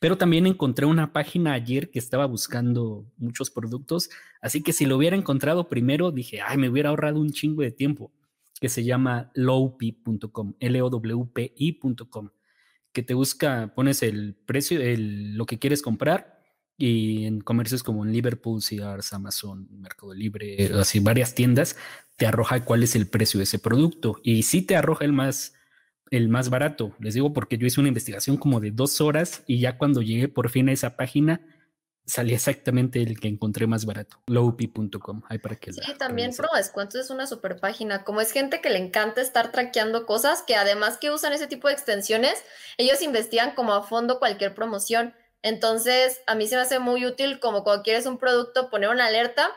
[0.04, 4.10] Pero también encontré una página ayer que estaba buscando muchos productos,
[4.42, 7.72] así que si lo hubiera encontrado primero, dije, ay, me hubiera ahorrado un chingo de
[7.72, 8.12] tiempo,
[8.60, 12.32] que se llama lowpi.com, L-O-W-P-I.com,
[12.92, 16.38] que te busca, pones el precio, el, lo que quieres comprar
[16.78, 21.78] y en comercios como en Liverpool, Sears, Amazon, Mercado Libre, así varias tiendas,
[22.18, 25.54] te arroja cuál es el precio de ese producto y sí te arroja el más
[26.14, 26.96] el más barato.
[27.00, 30.28] Les digo porque yo hice una investigación como de dos horas y ya cuando llegué
[30.28, 31.42] por fin a esa página
[32.06, 35.22] salía exactamente el que encontré más barato, lowp.com.
[35.42, 38.04] para que sí, también Pro Descuentos es una super página.
[38.04, 41.68] Como es gente que le encanta estar traqueando cosas, que además que usan ese tipo
[41.68, 42.44] de extensiones,
[42.78, 45.16] ellos investigan como a fondo cualquier promoción.
[45.42, 49.08] Entonces, a mí se me hace muy útil como cuando quieres un producto poner una
[49.08, 49.50] alerta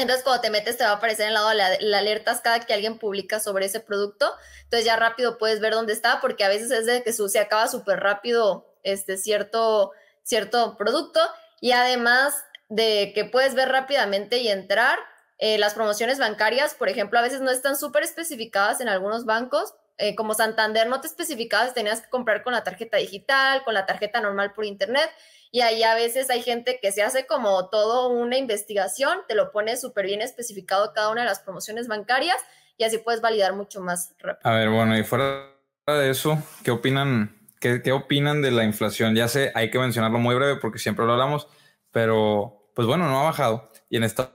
[0.00, 2.74] entonces, cuando te metes, te va a aparecer en lado la, la, alertas cada que
[2.74, 4.32] alguien publica sobre ese producto.
[4.64, 7.68] Entonces, ya rápido puedes ver dónde está, porque a veces es de que se acaba
[7.68, 11.20] súper rápido este cierto, cierto producto.
[11.60, 12.34] Y además
[12.68, 14.98] de que puedes ver rápidamente y entrar,
[15.38, 19.74] eh, las promociones bancarias, por ejemplo, a veces no están súper especificadas en algunos bancos.
[19.96, 23.86] Eh, como Santander no te especificabas, tenías que comprar con la tarjeta digital, con la
[23.86, 25.10] tarjeta normal por internet
[25.52, 29.50] y ahí a veces hay gente que se hace como todo una investigación, te lo
[29.50, 32.36] pone súper bien especificado cada una de las promociones bancarias
[32.76, 34.50] y así puedes validar mucho más rápido.
[34.50, 35.50] A ver, bueno, y fuera
[35.86, 37.36] de eso, ¿qué opinan?
[37.60, 39.14] ¿Qué, qué opinan de la inflación?
[39.14, 41.48] Ya sé, hay que mencionarlo muy breve porque siempre lo hablamos,
[41.90, 44.34] pero pues bueno, no ha bajado y en Estados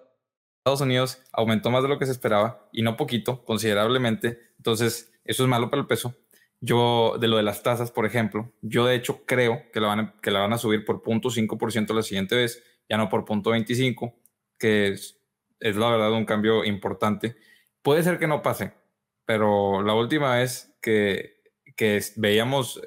[0.82, 4.40] Unidos aumentó más de lo que se esperaba y no poquito, considerablemente.
[4.58, 6.14] Entonces, eso es malo para el peso.
[6.66, 10.00] Yo, de lo de las tasas, por ejemplo, yo de hecho creo que la van
[10.00, 14.16] a, que la van a subir por 0.5% la siguiente vez, ya no por 0.25,
[14.58, 15.20] que es,
[15.60, 17.36] es la verdad un cambio importante.
[17.82, 18.74] Puede ser que no pase,
[19.26, 21.44] pero la última vez que,
[21.76, 22.82] que veíamos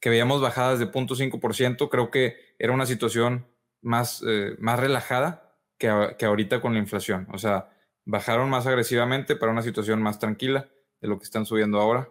[0.00, 3.46] que veíamos bajadas de 0.5%, creo que era una situación
[3.80, 7.26] más, eh, más relajada que, que ahorita con la inflación.
[7.32, 7.70] O sea,
[8.04, 10.68] bajaron más agresivamente para una situación más tranquila
[11.00, 12.08] de lo que están subiendo ahora.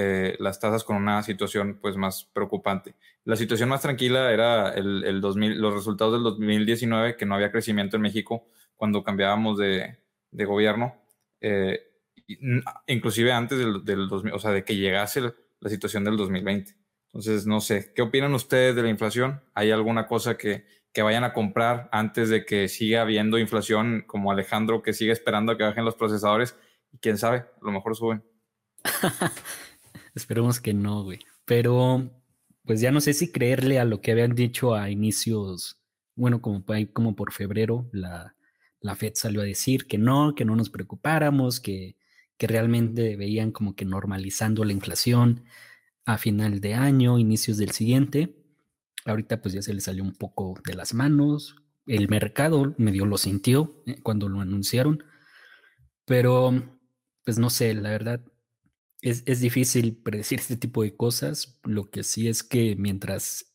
[0.00, 2.94] Eh, las tasas con una situación pues más preocupante.
[3.24, 7.96] La situación más tranquila era el, 2000, los resultados del 2019, que no había crecimiento
[7.96, 9.98] en México cuando cambiábamos de,
[10.30, 10.94] gobierno,
[11.40, 11.80] eh,
[12.86, 15.20] inclusive antes del, del 2000, o sea, de que llegase
[15.58, 16.76] la situación del 2020.
[17.06, 19.42] Entonces, no sé, ¿qué opinan ustedes de la inflación?
[19.52, 24.30] ¿Hay alguna cosa que, que vayan a comprar antes de que siga habiendo inflación, como
[24.30, 26.54] Alejandro, que sigue esperando a que bajen los procesadores?
[26.92, 28.22] Y quién sabe, a lo mejor suben.
[30.18, 31.20] Esperemos que no, güey.
[31.44, 32.10] Pero,
[32.64, 35.80] pues ya no sé si creerle a lo que habían dicho a inicios,
[36.16, 38.34] bueno, como, como por febrero, la,
[38.80, 41.96] la FED salió a decir que no, que no nos preocupáramos, que,
[42.36, 45.44] que realmente veían como que normalizando la inflación
[46.04, 48.34] a final de año, inicios del siguiente.
[49.04, 51.54] Ahorita pues ya se le salió un poco de las manos.
[51.86, 55.04] El mercado medio lo sintió eh, cuando lo anunciaron.
[56.04, 56.80] Pero,
[57.24, 58.20] pues no sé, la verdad,
[59.02, 61.58] es, difícil predecir este tipo de cosas.
[61.64, 63.54] Lo que sí es que mientras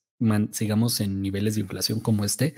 [0.52, 2.56] sigamos en niveles de inflación como este,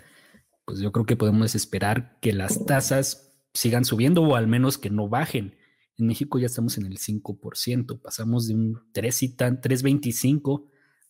[0.66, 4.90] pues yo creo que podemos esperar que las tasas sigan subiendo o al menos que
[4.90, 5.56] no bajen.
[5.98, 10.68] En México ya estamos en el 5%, pasamos de un 3 y tan, 3.25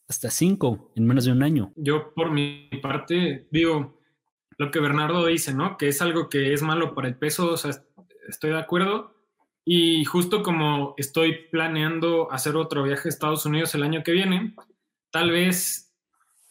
[0.08, 1.74] hasta 5 en menos de un año.
[1.76, 4.00] Yo por mi parte digo
[4.58, 5.78] lo que Bernardo dice, ¿no?
[5.78, 7.72] Que es algo que es malo para el peso, o sea,
[8.30, 9.15] estoy de acuerdo,
[9.66, 14.54] y justo como estoy planeando hacer otro viaje a Estados Unidos el año que viene,
[15.10, 15.92] tal vez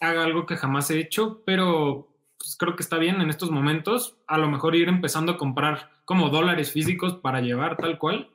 [0.00, 4.18] haga algo que jamás he hecho, pero pues, creo que está bien en estos momentos.
[4.27, 8.31] A lo mejor ir empezando a comprar como dólares físicos para llevar tal cual.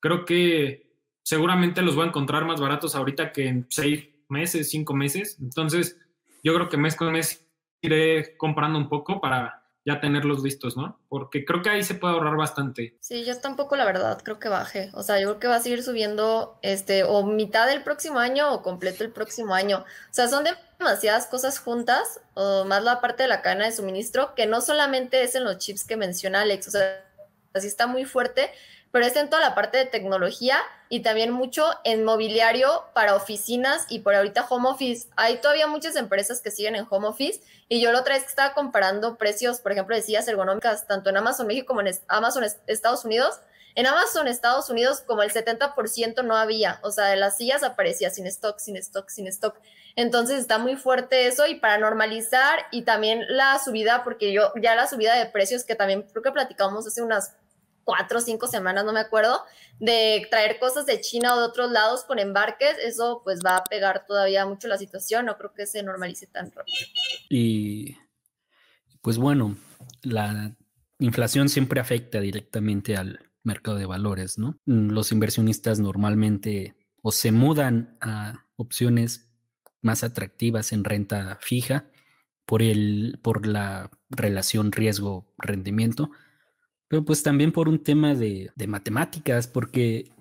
[0.00, 4.92] Creo que seguramente los voy a encontrar más baratos ahorita que en seis meses, cinco
[4.92, 5.38] meses.
[5.40, 5.98] Entonces,
[6.42, 7.48] yo creo que mes con mes
[7.80, 9.55] iré comprando un poco para
[9.86, 10.98] ya tenerlos listos, ¿no?
[11.08, 12.96] Porque creo que ahí se puede ahorrar bastante.
[12.98, 14.90] Sí, yo tampoco la verdad creo que baje.
[14.94, 18.52] O sea, yo creo que va a seguir subiendo este o mitad del próximo año
[18.52, 19.78] o completo el próximo año.
[19.78, 20.44] O sea, son
[20.78, 25.22] demasiadas cosas juntas, o más la parte de la cadena de suministro, que no solamente
[25.22, 27.04] es en los chips que menciona Alex, o sea,
[27.54, 28.50] así está muy fuerte,
[28.92, 33.86] pero es en toda la parte de tecnología y también mucho en mobiliario para oficinas
[33.88, 35.08] y por ahorita home office.
[35.16, 38.54] Hay todavía muchas empresas que siguen en home office y yo la otra vez estaba
[38.54, 43.04] comparando precios, por ejemplo, de sillas ergonómicas tanto en Amazon México como en Amazon Estados
[43.04, 43.40] Unidos.
[43.74, 48.08] En Amazon Estados Unidos como el 70% no había, o sea, de las sillas aparecía
[48.08, 49.54] sin stock, sin stock, sin stock.
[49.96, 54.74] Entonces está muy fuerte eso y para normalizar y también la subida, porque yo ya
[54.74, 57.34] la subida de precios que también creo que platicamos hace unas
[57.86, 59.40] cuatro o cinco semanas, no me acuerdo,
[59.78, 63.64] de traer cosas de China o de otros lados con embarques, eso pues va a
[63.64, 66.76] pegar todavía mucho la situación, no creo que se normalice tan rápido.
[67.30, 67.96] Y
[69.00, 69.56] pues bueno,
[70.02, 70.52] la
[70.98, 74.58] inflación siempre afecta directamente al mercado de valores, ¿no?
[74.66, 79.30] Los inversionistas normalmente o se mudan a opciones
[79.80, 81.86] más atractivas en renta fija
[82.46, 86.10] por, el, por la relación riesgo-rendimiento,
[86.88, 90.12] pero pues también por un tema de, matemáticas, porque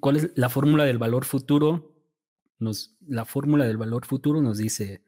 [0.00, 1.94] ¿cuál es la fórmula del valor futuro?
[2.58, 5.02] Nos, la fórmula del valor futuro nos dice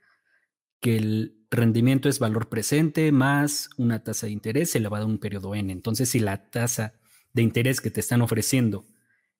[0.81, 5.55] que el rendimiento es valor presente más una tasa de interés elevada a un periodo
[5.55, 5.73] n.
[5.73, 6.92] Entonces, si la tasa
[7.33, 8.85] de interés que te están ofreciendo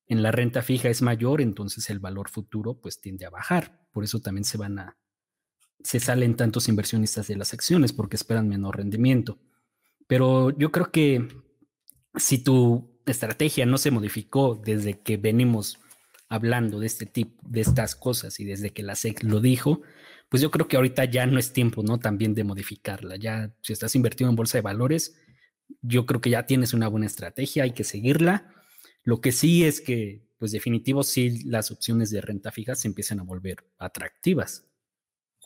[0.07, 3.87] en la renta fija es mayor, entonces el valor futuro pues tiende a bajar.
[3.93, 4.97] Por eso también se van a,
[5.83, 9.39] se salen tantos inversionistas de las acciones porque esperan menor rendimiento.
[10.07, 11.29] Pero yo creo que
[12.19, 15.79] si tu estrategia no se modificó desde que venimos
[16.29, 19.83] hablando de este tipo, de estas cosas y desde que la SEC lo dijo,
[20.29, 21.99] pues yo creo que ahorita ya no es tiempo, ¿no?
[21.99, 23.17] También de modificarla.
[23.17, 25.17] Ya si estás invertido en bolsa de valores,
[25.81, 28.53] yo creo que ya tienes una buena estrategia, hay que seguirla.
[29.05, 33.21] Lo que sí es que, pues definitivo, sí las opciones de renta fija se empiezan
[33.21, 34.67] a volver atractivas.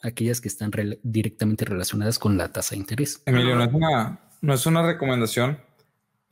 [0.03, 0.73] Aquellas que están
[1.05, 3.23] directamente relacionadas con la tasa de interés.
[3.25, 3.71] Emilio, no es
[4.41, 5.61] no es una recomendación,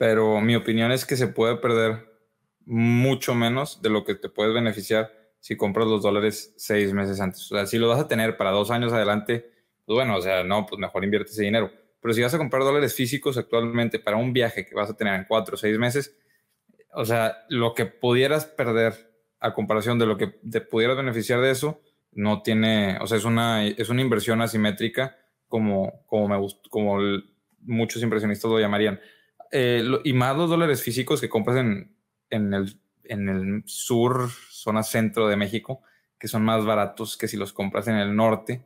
[0.01, 2.11] pero mi opinión es que se puede perder
[2.65, 7.53] mucho menos de lo que te puedes beneficiar si compras los dólares seis meses antes.
[7.53, 9.51] O sea, si lo vas a tener para dos años adelante,
[9.85, 11.71] pues bueno, o sea, no, pues mejor invierte ese dinero.
[12.01, 15.13] Pero si vas a comprar dólares físicos actualmente para un viaje que vas a tener
[15.17, 16.17] en cuatro o seis meses,
[16.95, 18.95] o sea, lo que pudieras perder
[19.39, 21.83] a comparación de lo que te pudieras beneficiar de eso,
[22.13, 26.97] no tiene, o sea, es una, es una inversión asimétrica como, como, me como
[27.61, 28.99] muchos inversionistas lo llamarían.
[29.51, 31.97] Eh, y más los dólares físicos que compras en,
[32.31, 35.83] en, el, en el sur, zona centro de México,
[36.19, 38.65] que son más baratos que si los compras en el norte,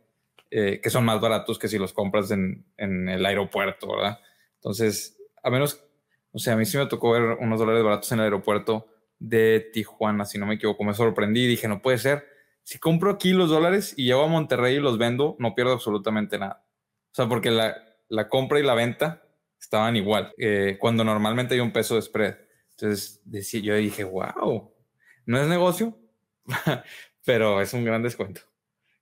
[0.50, 4.20] eh, que son más baratos que si los compras en, en, el aeropuerto, ¿verdad?
[4.56, 5.84] Entonces, a menos,
[6.32, 8.86] o sea, a mí sí me tocó ver unos dólares baratos en el aeropuerto
[9.18, 12.26] de Tijuana, si no me equivoco, me sorprendí dije, no puede ser.
[12.62, 16.38] Si compro aquí los dólares y llevo a Monterrey y los vendo, no pierdo absolutamente
[16.38, 16.64] nada.
[17.12, 17.76] O sea, porque la,
[18.08, 19.23] la compra y la venta
[19.64, 22.36] estaban igual, eh, cuando normalmente hay un peso de spread.
[22.70, 24.72] Entonces decía, yo dije, wow,
[25.26, 25.98] no es negocio,
[27.24, 28.42] pero es un gran descuento.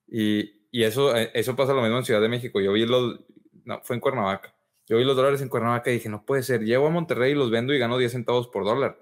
[0.07, 2.61] Y, y, eso, eh, eso pasa lo mismo en Ciudad de México.
[2.61, 3.21] Yo vi los,
[3.65, 4.55] no, fue en Cuernavaca.
[4.87, 7.35] Yo vi los dólares en Cuernavaca y dije, no puede ser, llevo a Monterrey y
[7.35, 8.99] los vendo y gano 10 centavos por dólar.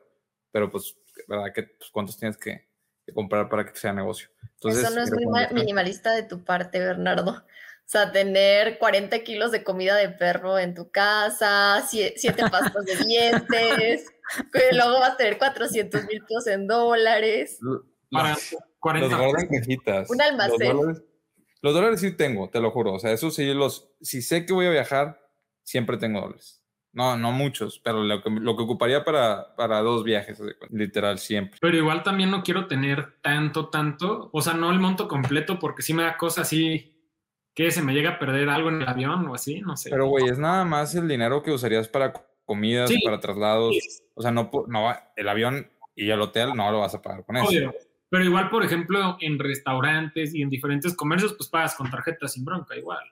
[0.53, 0.97] Pero pues,
[1.29, 1.53] ¿verdad?
[1.55, 2.69] que pues, ¿Cuántos tienes que,
[3.15, 4.29] comprar para que sea negocio?
[4.55, 7.45] Entonces, eso no es muy minimalista de tu parte, Bernardo.
[7.91, 12.15] O sea, tener 40 kilos de comida de perro en tu casa, 7
[12.49, 14.07] pastas de dientes,
[14.73, 17.59] luego vas a tener 400 mil pesos en dólares.
[18.09, 18.37] Para
[18.79, 20.09] 40 los cajitas.
[20.09, 20.77] Un almacén.
[21.63, 22.93] Los dólares, sí tengo, te lo juro.
[22.93, 25.21] O sea, eso sí, los, si sé que voy a viajar,
[25.65, 26.63] siempre tengo dólares.
[26.93, 31.59] No, no muchos, pero lo que, lo que ocuparía para, para dos viajes, literal, siempre.
[31.61, 35.83] Pero igual también no quiero tener tanto, tanto, o sea, no el monto completo, porque
[35.83, 36.97] sí me da cosa así
[37.55, 37.71] ¿Qué?
[37.71, 39.61] ¿Se me llega a perder algo en el avión o así?
[39.61, 39.91] No sé.
[39.91, 42.13] Pero, güey, es nada más el dinero que usarías para
[42.45, 43.77] comidas, para traslados.
[44.15, 47.37] O sea, no, no, el avión y el hotel no lo vas a pagar con
[47.37, 47.73] eso.
[48.09, 52.45] Pero igual, por ejemplo, en restaurantes y en diferentes comercios, pues pagas con tarjeta sin
[52.45, 53.05] bronca, igual.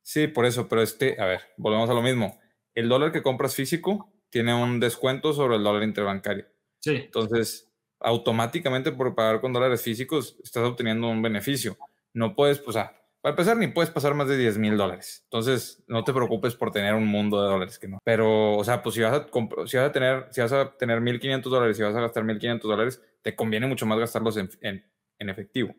[0.00, 2.38] Sí, por eso, pero este, a ver, volvemos a lo mismo.
[2.74, 6.46] El dólar que compras físico tiene un descuento sobre el dólar interbancario.
[6.78, 6.96] Sí.
[6.96, 11.76] Entonces, automáticamente por pagar con dólares físicos, estás obteniendo un beneficio.
[12.12, 15.22] No puedes, pues, ah, para empezar, ni puedes pasar más de 10 mil dólares.
[15.24, 17.98] Entonces, no te preocupes por tener un mundo de dólares que no.
[18.04, 19.26] Pero, o sea, pues si vas a,
[19.66, 22.60] si vas a tener, si vas a tener 1.500 dólares y vas a gastar 1.500
[22.60, 25.74] dólares, te conviene mucho más gastarlos en, en, efectivo.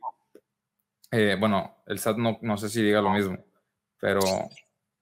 [1.12, 3.38] Eh, bueno, el SAT no, no sé si diga lo mismo,
[4.00, 4.22] pero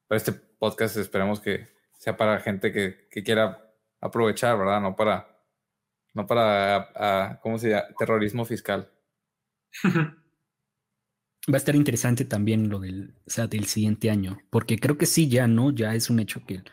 [0.09, 4.81] este podcast esperemos que sea para gente que, que quiera aprovechar, ¿verdad?
[4.81, 5.33] No para,
[6.13, 7.87] no para, ¿cómo se llama?
[7.97, 8.91] Terrorismo fiscal.
[11.51, 15.27] Va a estar interesante también lo del SAT del siguiente año, porque creo que sí,
[15.27, 16.63] ya no, ya es un hecho que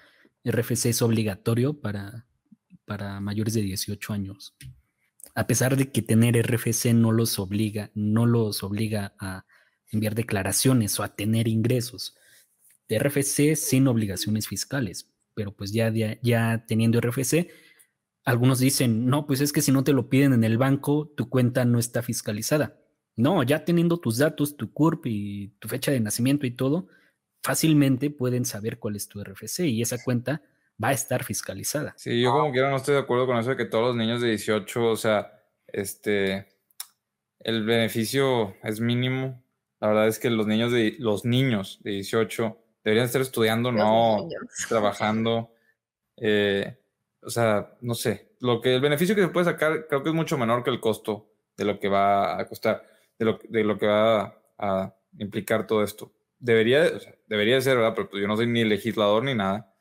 [0.44, 2.26] el RFC es obligatorio para,
[2.84, 4.54] para mayores de 18 años.
[5.34, 9.44] A pesar de que tener RFC no los obliga, no los obliga a
[9.90, 12.16] enviar declaraciones o a tener ingresos.
[12.88, 17.48] De RFC sin obligaciones fiscales, pero pues ya, ya, ya teniendo RFC,
[18.24, 21.28] algunos dicen, no, pues es que si no te lo piden en el banco, tu
[21.28, 22.79] cuenta no está fiscalizada.
[23.20, 26.88] No, ya teniendo tus datos, tu CURP y tu fecha de nacimiento y todo,
[27.42, 30.42] fácilmente pueden saber cuál es tu RFC y esa cuenta
[30.82, 31.94] va a estar fiscalizada.
[31.96, 34.20] Sí, yo como quiera no estoy de acuerdo con eso de que todos los niños
[34.20, 35.32] de 18, o sea,
[35.66, 36.48] este,
[37.40, 39.42] el beneficio es mínimo.
[39.80, 44.28] La verdad es que los niños de, los niños de 18 deberían estar estudiando, no
[44.68, 45.52] trabajando.
[46.16, 46.76] Eh,
[47.22, 50.14] o sea, no sé, lo que el beneficio que se puede sacar creo que es
[50.14, 52.82] mucho menor que el costo de lo que va a costar,
[53.20, 56.12] de lo, de lo que va a, implicar todo esto.
[56.38, 56.90] Debería,
[57.26, 57.92] debería ser, ¿verdad?
[57.94, 59.74] Pero pues yo no soy ni legislador ni nada.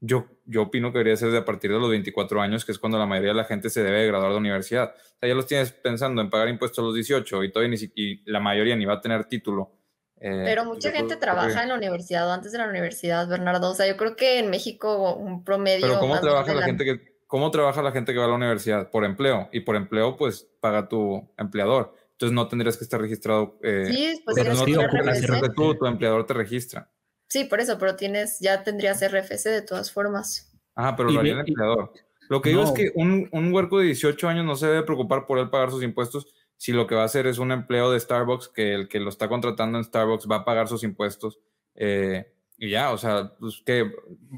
[0.00, 2.78] Yo, yo opino que debería ser de a partir de los 24 años, que es
[2.78, 4.94] cuando la mayoría de la gente se debe graduar de universidad.
[4.94, 7.92] O sea, ya los tienes pensando en pagar impuestos a los 18 y todavía ni
[7.94, 9.72] y la mayoría ni va a tener título.
[10.18, 13.70] Eh, Pero pues mucha gente trabaja en la universidad o antes de la universidad, Bernardo.
[13.70, 15.86] O sea, yo creo que en México un promedio.
[15.86, 18.90] Pero ¿cómo trabaja la, gente que cómo trabaja la gente que va a la universidad?
[18.90, 19.48] Por empleo.
[19.52, 21.94] Y por empleo, pues paga tu empleador.
[22.16, 23.58] Entonces no tendrías que estar registrado.
[23.62, 26.90] Eh, sí, pues no que tú, tu empleador te registra.
[27.28, 30.52] Sí, por eso, pero tienes, ya tendrías RFC de todas formas.
[30.74, 31.92] Ajá, pero lo haría el empleador.
[32.28, 35.26] Lo que digo es que un, un huerco de 18 años no se debe preocupar
[35.26, 38.00] por él pagar sus impuestos si lo que va a hacer es un empleo de
[38.00, 41.38] Starbucks, que el que lo está contratando en Starbucks va a pagar sus impuestos.
[41.74, 43.92] Eh, y ya, o sea, pues que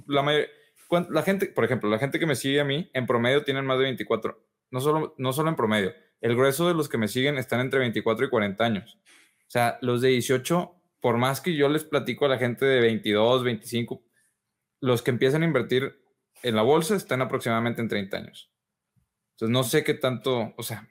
[0.07, 0.25] la
[1.11, 3.79] la gente, por ejemplo, la gente que me sigue a mí, en promedio tienen más
[3.79, 7.39] de 24, no solo, no solo en promedio, el grueso de los que me siguen
[7.39, 8.99] están entre 24 y 40 años.
[9.47, 12.81] O sea, los de 18, por más que yo les platico a la gente de
[12.81, 14.03] 22, 25,
[14.81, 16.01] los que empiezan a invertir
[16.43, 18.51] en la bolsa están aproximadamente en 30 años.
[19.33, 20.89] Entonces, no sé qué tanto, o sea,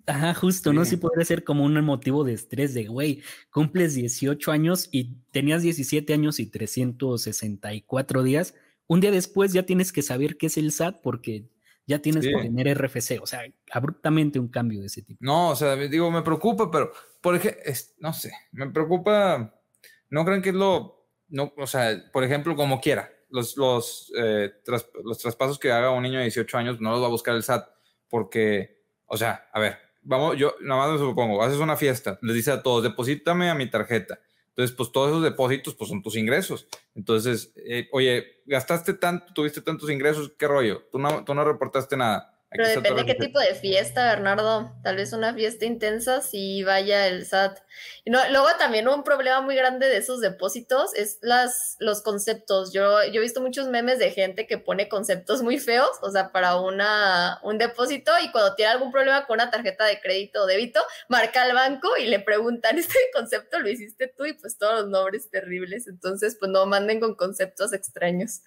[0.06, 0.84] Ajá, justo, ¿no?
[0.84, 3.20] Sí podría ser como un motivo de estrés de, güey,
[3.50, 8.54] cumples 18 años y tenías 17 años y 364 días.
[8.86, 11.48] Un día después ya tienes que saber qué es el SAT porque
[11.88, 13.40] ya tienes que tener RFC, o sea,
[13.72, 15.18] abruptamente un cambio de ese tipo.
[15.22, 17.62] No, o sea, digo, me preocupa, pero, por ejemplo,
[18.00, 19.58] no sé, me preocupa,
[20.10, 24.52] no creen que es lo, no, o sea, por ejemplo, como quiera, los, los, eh,
[25.02, 27.42] los traspasos que haga un niño de 18 años no los va a buscar el
[27.42, 27.66] SAT,
[28.10, 32.34] porque, o sea, a ver, vamos, yo nada más me supongo, haces una fiesta, les
[32.34, 34.20] dice a todos, deposítame a mi tarjeta,
[34.58, 36.66] entonces, pues todos esos depósitos, pues son tus ingresos.
[36.96, 40.82] Entonces, eh, oye, gastaste tanto, tuviste tantos ingresos, ¿qué rollo?
[40.90, 42.37] Tú no, tú no reportaste nada.
[42.50, 44.72] Pero depende de qué tipo de fiesta, Bernardo.
[44.82, 47.58] Tal vez una fiesta intensa si vaya el SAT.
[48.06, 52.72] Y no, luego también un problema muy grande de esos depósitos es las, los conceptos.
[52.72, 56.32] Yo, yo he visto muchos memes de gente que pone conceptos muy feos, o sea,
[56.32, 60.46] para una, un depósito y cuando tiene algún problema con una tarjeta de crédito o
[60.46, 60.80] débito,
[61.10, 64.24] marca al banco y le preguntan, ¿este concepto lo hiciste tú?
[64.24, 65.86] Y pues todos los nombres terribles.
[65.86, 68.40] Entonces, pues no manden con conceptos extraños.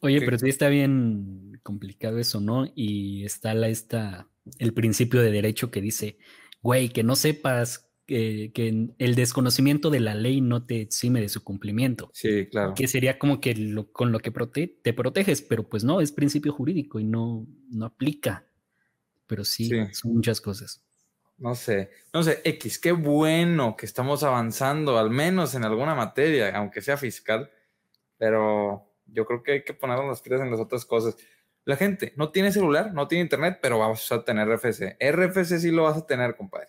[0.00, 2.66] Oye, pero sí está bien complicado eso, ¿no?
[2.74, 4.26] Y está la, esta,
[4.58, 6.16] el principio de derecho que dice,
[6.62, 11.28] güey, que no sepas que, que el desconocimiento de la ley no te exime de
[11.28, 12.10] su cumplimiento.
[12.14, 12.72] Sí, claro.
[12.74, 16.10] Que sería como que lo- con lo que prote- te proteges, pero pues no, es
[16.12, 18.46] principio jurídico y no, no aplica.
[19.26, 19.76] Pero sí, Sí.
[19.92, 20.82] son muchas cosas.
[21.36, 26.56] No sé, no sé, X, qué bueno que estamos avanzando, al menos en alguna materia,
[26.56, 27.50] aunque sea fiscal,
[28.16, 31.16] pero yo creo que hay que ponernos las pilas en las otras cosas.
[31.64, 34.96] La gente no tiene celular, no tiene internet, pero vas a tener RFC.
[35.00, 36.68] RFC sí lo vas a tener, compadre.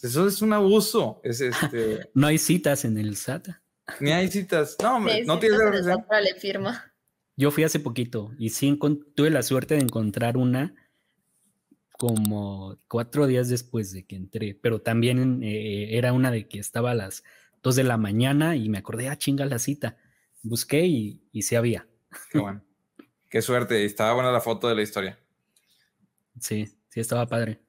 [0.00, 1.20] Eso es un abuso.
[1.22, 3.48] Es este, No hay citas en el SAT.
[4.00, 4.76] ni hay citas.
[4.82, 6.40] No, hombre, Sí, no tienes RFC.
[6.40, 6.92] firma.
[7.36, 8.78] Yo fui hace poquito y sí
[9.14, 10.74] tuve la suerte de encontrar una
[11.92, 16.90] como cuatro días después de que entré, pero también eh, era una de que estaba
[16.90, 17.22] a las
[17.62, 19.96] dos de la mañana y me acordé, ah, chinga la cita.
[20.42, 21.86] Busqué y, y sí había.
[22.30, 22.64] Qué bueno.
[23.32, 23.82] Qué suerte.
[23.86, 25.18] Estaba buena la foto de la historia.
[26.38, 27.62] Sí, sí estaba padre.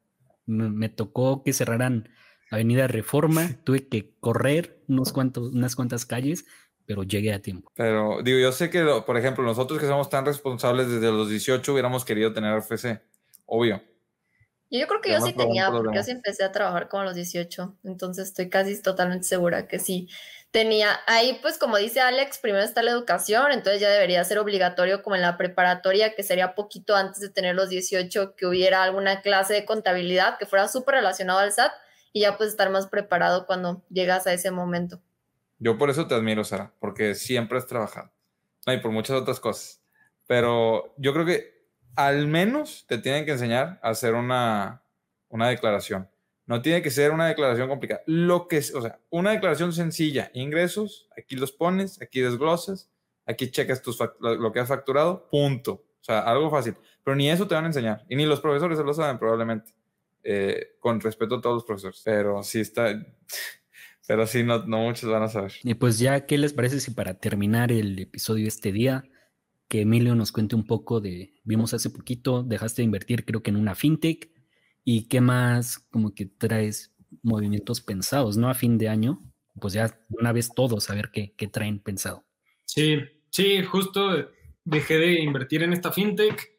[0.45, 2.09] Me, me tocó que cerraran
[2.51, 6.45] Avenida Reforma, tuve que correr unos cuantos, unas cuantas calles,
[6.85, 7.71] pero llegué a tiempo.
[7.75, 11.29] Pero digo, yo sé que, lo- por ejemplo, nosotros que somos tan responsables desde los
[11.29, 13.01] 18 hubiéramos querido tener RFC.
[13.45, 13.81] Obvio.
[14.69, 17.05] Y yo creo que yo sí tenía, porque yo sí empecé a trabajar como a
[17.05, 20.09] los 18, entonces estoy casi totalmente segura que sí
[20.53, 20.99] tenía.
[21.07, 25.15] Ahí, pues como dice Alex, primero está la educación, entonces ya debería ser obligatorio como
[25.17, 29.55] en la preparatoria, que sería poquito antes de tener los 18, que hubiera alguna clase
[29.55, 31.73] de contabilidad que fuera súper relacionado al SAT
[32.13, 35.01] y ya pues estar más preparado cuando llegas a ese momento.
[35.57, 38.11] Yo por eso te admiro, Sara, porque siempre has trabajado.
[38.67, 39.81] No, y por muchas otras cosas.
[40.27, 44.83] Pero yo creo que al menos te tienen que enseñar a hacer una,
[45.29, 46.09] una declaración.
[46.45, 48.01] No tiene que ser una declaración complicada.
[48.05, 50.29] Lo que o sea, una declaración sencilla.
[50.33, 52.91] Ingresos, aquí los pones, aquí desglosas,
[53.25, 55.85] aquí checas tus lo que has facturado, punto.
[56.01, 56.75] O sea, algo fácil.
[57.03, 58.05] Pero ni eso te van a enseñar.
[58.09, 59.73] Y ni los profesores se lo saben probablemente.
[60.25, 62.01] Eh, con respeto a todos los profesores.
[62.03, 62.87] Pero sí está...
[64.05, 65.53] Pero sí, no, no muchos van a saber.
[65.63, 69.05] Y pues ya, ¿qué les parece si para terminar el episodio este día,
[69.69, 73.51] que Emilio nos cuente un poco de, vimos hace poquito, dejaste de invertir creo que
[73.51, 74.29] en una fintech,
[74.83, 78.49] y qué más como que traes movimientos pensados, ¿no?
[78.49, 79.19] A fin de año,
[79.59, 82.23] pues ya una vez todos a ver qué, qué traen pensado.
[82.65, 84.29] Sí, sí, justo
[84.65, 86.51] dejé de invertir en esta fintech.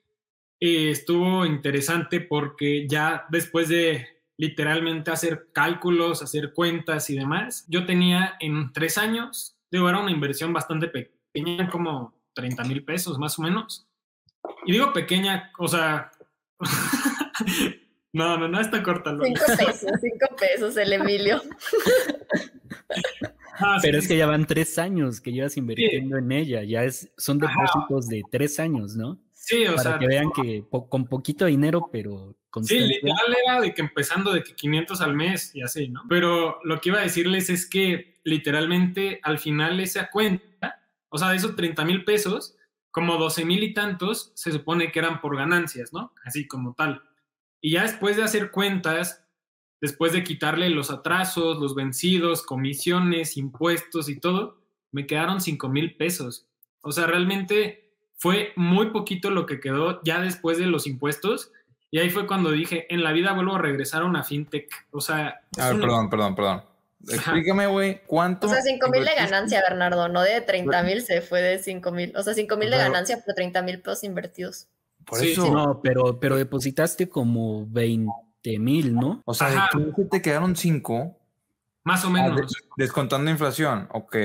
[0.61, 4.07] y estuvo interesante porque ya después de
[4.37, 10.11] literalmente hacer cálculos, hacer cuentas y demás, yo tenía en tres años, digo, era una
[10.11, 13.87] inversión bastante pequeña, como 30 mil pesos más o menos.
[14.66, 16.11] Y digo pequeña, o sea,
[18.15, 19.11] no, no, no está corta.
[19.23, 21.43] Cinco pesos, cinco pesos el Emilio.
[23.61, 26.83] Ah, Pero sí, es que ya van tres años que llevas invirtiendo en ella, ya
[26.83, 29.21] es, son depósitos de tres años, ¿no?
[29.33, 33.37] sí, o Para sea, que vean que po- con poquito dinero, pero Sí, constancia, literal
[33.45, 36.03] era de que empezando de que 500 al mes y así, ¿no?
[36.09, 41.31] Pero lo que iba a decirles es que literalmente al final esa cuenta, o sea,
[41.31, 42.57] de esos 30 mil pesos,
[42.91, 46.12] como 12 mil y tantos se supone que eran por ganancias, ¿no?
[46.25, 47.03] Así como tal.
[47.65, 49.25] Y ya después de hacer cuentas,
[49.81, 54.59] después de quitarle los atrasos, los vencidos, comisiones, impuestos y todo,
[54.93, 56.47] me quedaron 5 mil pesos.
[56.83, 61.53] O sea, realmente fue muy poquito lo que quedó ya después de los impuestos.
[61.91, 64.69] Y ahí fue cuando dije, en la vida vuelvo a regresar a una fintech.
[64.91, 66.62] O sea, es A ver, una- perdón, perdón, perdón.
[67.09, 68.47] Explícame, güey, ¿cuánto?
[68.47, 71.93] O sea, 5 mil de ganancia, Bernardo, no de 30 mil, se fue de 5
[71.93, 72.15] mil.
[72.15, 74.69] O sea, 5 mil de ganancia, pero 30 mil pesos invertidos.
[75.07, 75.44] Por Sí, eso.
[75.46, 75.50] sí.
[75.50, 78.11] No, pero, pero depositaste como 20
[78.59, 79.22] mil, ¿no?
[79.26, 79.68] O sea, Ajá.
[79.78, 81.18] de 15 te quedaron 5.
[81.84, 82.52] más o menos.
[82.76, 84.16] descontando inflación, ok.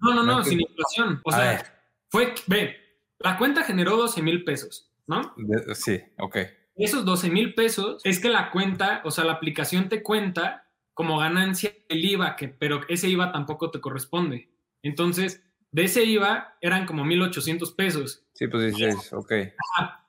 [0.00, 1.20] No, no, no, no sin inflación.
[1.24, 1.66] O A sea, ver.
[2.08, 2.76] fue, ve,
[3.18, 5.34] la cuenta generó 12 mil pesos, ¿no?
[5.36, 6.36] De- sí, ok.
[6.76, 10.64] Esos 12 mil pesos es que la cuenta, o sea, la aplicación te cuenta
[10.94, 14.52] como ganancia el IVA, que, pero ese IVA tampoco te corresponde.
[14.82, 18.24] Entonces, de ese IVA eran como 1.800 pesos.
[18.34, 19.32] Sí, pues 16, ok.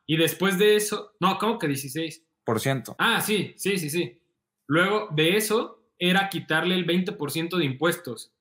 [0.10, 2.26] Y después de eso, no, ¿cómo que 16?
[2.44, 2.96] Por ciento.
[2.98, 4.20] Ah, sí, sí, sí, sí.
[4.66, 8.34] Luego de eso era quitarle el 20% de impuestos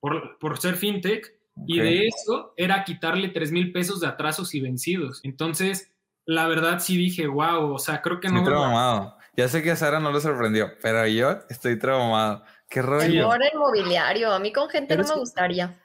[0.00, 1.32] por, por ser fintech
[1.68, 1.84] y ok.
[1.84, 5.20] de eso era quitarle 3 mil pesos de atrasos y vencidos.
[5.22, 5.94] Entonces,
[6.26, 8.38] la verdad sí dije, wow, o sea, creo que no...
[8.38, 9.16] Estoy traumado.
[9.36, 12.42] Ya sé que a Sara no le sorprendió, pero yo estoy traumado.
[12.68, 13.28] ¿Qué rollo?
[13.28, 14.32] Mejor el mobiliario.
[14.32, 15.80] A mí con gente Pero no me gustaría.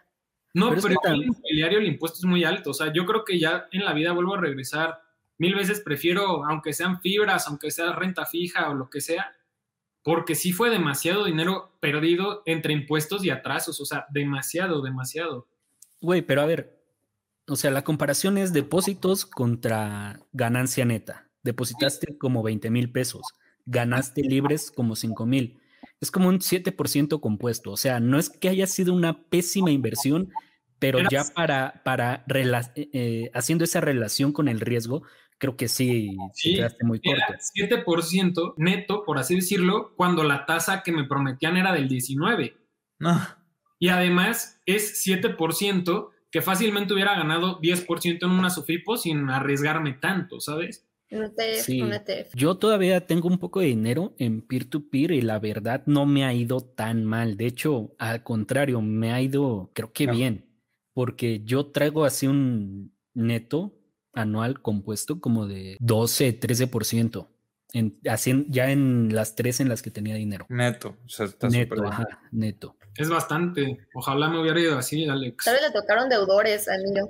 [0.55, 2.71] No, Pero pero, en inmobiliario el impuesto es muy alto.
[2.71, 4.99] O sea, yo creo que ya en la vida vuelvo a regresar.
[5.39, 9.35] Mil veces prefiero, aunque sean fibras, aunque sea renta fija o lo que sea,
[10.03, 13.79] porque sí fue demasiado dinero perdido entre impuestos y atrasos.
[13.79, 15.47] O sea, demasiado, demasiado.
[16.01, 16.79] Güey, pero a ver,
[17.47, 21.29] o sea, la comparación es depósitos contra ganancia neta.
[21.41, 23.23] Depositaste como 20 mil pesos,
[23.65, 25.59] ganaste libres como 5 mil.
[26.01, 27.71] Es como un 7% compuesto.
[27.71, 30.31] O sea, no es que haya sido una pésima inversión,
[30.79, 35.03] pero ya para, para eh, eh, haciendo esa relación con el riesgo,
[35.39, 37.33] creo que sí, sí quedaste muy corto.
[37.55, 42.55] 7% neto, por así decirlo, cuando la tasa que me prometían era del 19.
[42.99, 43.19] No.
[43.79, 50.39] Y además es 7% que fácilmente hubiera ganado 10% en una Sofipo sin arriesgarme tanto,
[50.39, 50.85] ¿sabes?
[51.63, 51.81] sí.
[52.35, 56.33] Yo todavía tengo un poco de dinero en peer-to-peer y la verdad no me ha
[56.35, 57.35] ido tan mal.
[57.35, 60.45] De hecho, al contrario, me ha ido, creo que bien,
[60.93, 63.78] porque yo traigo así un neto
[64.14, 67.28] anual compuesto como de 12, 13%.
[67.72, 70.47] En, así ya en las tres en las que tenía dinero.
[70.49, 72.76] Neto, o sea, está neto, ajá, neto.
[72.95, 73.78] Es bastante.
[73.93, 75.45] Ojalá me hubiera ido así, Alex.
[75.45, 77.10] Tal vez le tocaron deudores a Emilio.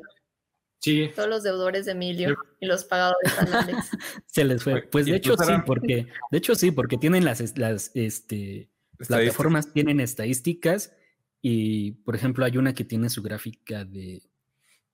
[0.79, 1.09] Sí.
[1.15, 3.89] Todos los deudores de Emilio y los pagadores a Alex.
[4.27, 4.81] Se les fue.
[4.83, 9.99] Pues de hecho sí, porque, de hecho sí, porque tienen las, las este, plataformas tienen
[9.99, 10.93] estadísticas
[11.41, 14.21] y, por ejemplo, hay una que tiene su gráfica de,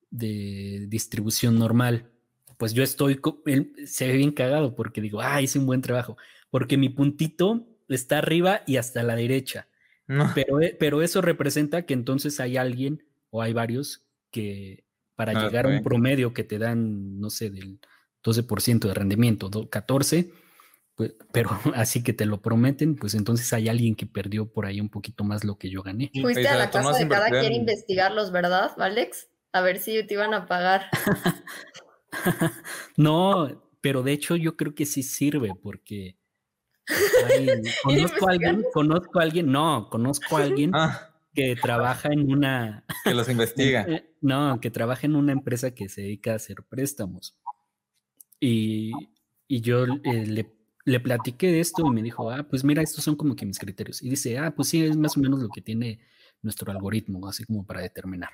[0.09, 2.09] de distribución normal.
[2.57, 3.19] Pues yo estoy,
[3.85, 6.17] se ve bien cagado porque digo, ah, hice un buen trabajo,
[6.49, 9.67] porque mi puntito está arriba y hasta la derecha.
[10.35, 14.83] Pero, eh, pero eso representa que entonces hay alguien o hay varios que
[15.15, 17.79] para ah, llegar a un promedio que te dan, no sé, del
[18.23, 20.31] 12% de rendimiento, 14%,
[20.95, 24.79] pues, pero así que te lo prometen, pues entonces hay alguien que perdió por ahí
[24.79, 26.11] un poquito más lo que yo gané.
[26.21, 29.27] Fuiste a la casa de cada quien investigarlos, ¿verdad, Alex?
[29.55, 30.89] A ver si te iban a pagar.
[32.97, 36.17] no, pero de hecho yo creo que sí sirve porque
[37.83, 41.15] conozco a alguien, conozco a alguien, no, conozco a alguien ah.
[41.33, 42.83] que trabaja en una...
[43.05, 43.85] Que los investiga.
[43.87, 47.37] Eh, no, que trabaja en una empresa que se dedica a hacer préstamos.
[48.41, 48.91] Y,
[49.47, 50.53] y yo eh, le
[50.87, 53.57] le platiqué de esto y me dijo, ah, pues mira, estos son como que mis
[53.57, 54.03] criterios.
[54.03, 55.99] Y dice, ah, pues sí, es más o menos lo que tiene
[56.43, 58.29] nuestro algoritmo, así como para determinar.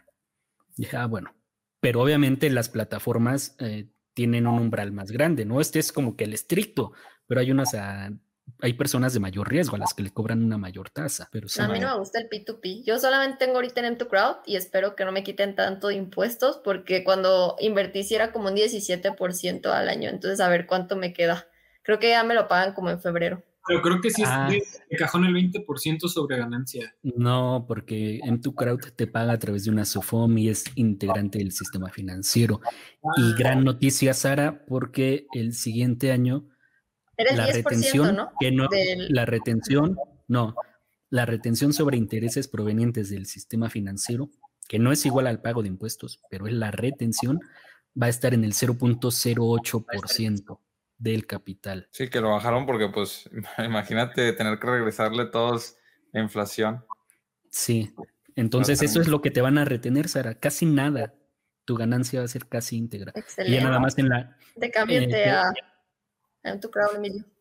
[0.78, 1.34] Dije, ah, bueno.
[1.80, 5.62] Pero obviamente las plataformas eh, tienen un umbral más grande, ¿no?
[5.62, 6.92] Este es como que el estricto,
[7.26, 8.12] pero hay unas, ah,
[8.60, 11.28] hay personas de mayor riesgo a las que le cobran una mayor tasa.
[11.32, 12.84] Pero a mí no me gusta el P2P.
[12.86, 16.60] Yo solamente tengo ahorita en M2Crowd y espero que no me quiten tanto de impuestos
[16.64, 20.10] porque cuando invertí era como un 17% al año.
[20.10, 21.48] Entonces, a ver cuánto me queda.
[21.84, 23.44] Creo que ya me lo pagan como en febrero.
[23.68, 24.50] Pero creo que sí ah.
[24.52, 26.96] es de cajón el 20% sobre ganancia.
[27.04, 31.90] No, porque M2Crowd te paga a través de una SOFOM y es integrante del sistema
[31.90, 32.62] financiero.
[33.18, 33.36] Y ah.
[33.38, 36.48] gran noticia, Sara, porque el siguiente año
[37.36, 38.32] la retención, ¿no?
[38.40, 38.68] que no,
[39.10, 39.98] la retención,
[40.28, 40.56] no,
[41.10, 44.30] la retención sobre intereses provenientes del sistema financiero,
[44.68, 47.40] que no es igual al pago de impuestos, pero es la retención,
[48.02, 50.60] va a estar en el 0.08%
[51.02, 51.88] del capital.
[51.92, 55.76] Sí, que lo bajaron porque, pues, imagínate tener que regresarle todos
[56.12, 56.86] la inflación.
[57.50, 57.94] Sí,
[58.36, 61.16] entonces eso es lo que te van a retener, Sara, casi nada.
[61.66, 63.12] Tu ganancia va a ser casi íntegra.
[63.16, 63.60] Excelente.
[63.60, 64.38] Y nada más en la...
[64.60, 65.52] Te cámbiate eh, a,
[66.44, 66.70] en tu.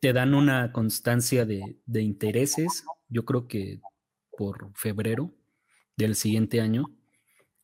[0.00, 3.80] Te dan una constancia de, de intereses, yo creo que
[4.36, 5.34] por febrero
[5.96, 6.86] del siguiente año,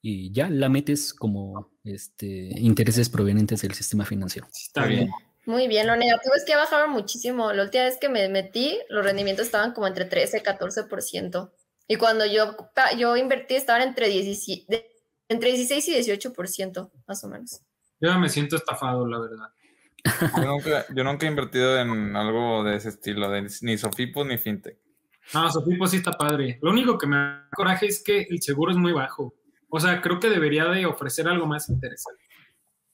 [0.03, 4.47] y ya la metes como este, intereses provenientes del sistema financiero.
[4.55, 5.11] Está bien.
[5.47, 7.53] Muy bien, lo negativo es que bajaron muchísimo.
[7.53, 11.53] La última vez que me metí, los rendimientos estaban como entre 13 y 14%.
[11.87, 12.57] Y cuando yo,
[12.99, 14.67] yo invertí, estaban entre, 16,
[15.29, 17.61] entre 16 y 18%, más o menos.
[18.01, 19.49] Yo me siento estafado, la verdad.
[20.95, 24.79] Yo nunca, he invertido en algo de ese estilo, de, ni Sofipo ni FinTech.
[25.33, 26.59] No, Sofipo sí está padre.
[26.61, 29.35] Lo único que me da coraje es que el seguro es muy bajo.
[29.69, 32.23] O sea, creo que debería de ofrecer algo más interesante.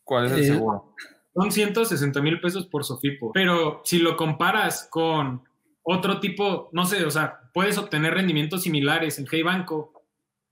[0.05, 0.95] ¿Cuál es el eh, seguro?
[1.35, 3.33] Son 160 mil pesos por Sofipo.
[3.33, 5.43] Pero si lo comparas con
[5.83, 10.05] otro tipo, no sé, o sea, puedes obtener rendimientos similares en Hey Banco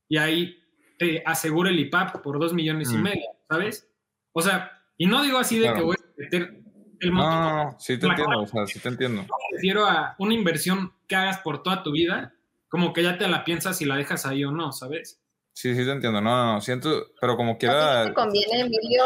[0.08, 0.56] y ahí
[0.98, 3.02] te asegura el IPAP por dos millones y mm.
[3.02, 3.88] medio, ¿sabes?
[4.32, 6.62] O sea, y no digo así de que voy a meter
[7.00, 7.30] el monto.
[7.30, 9.22] No, no, sí te entiendo, o sea, sí te entiendo.
[9.22, 12.34] Me refiero a una inversión que hagas por toda tu vida,
[12.68, 15.20] como que ya te la piensas si la dejas ahí o no, ¿sabes?
[15.54, 16.20] Sí, sí te entiendo.
[16.20, 18.04] No, no, no, siento, pero como quiera.
[18.04, 19.04] te conviene, Emilio,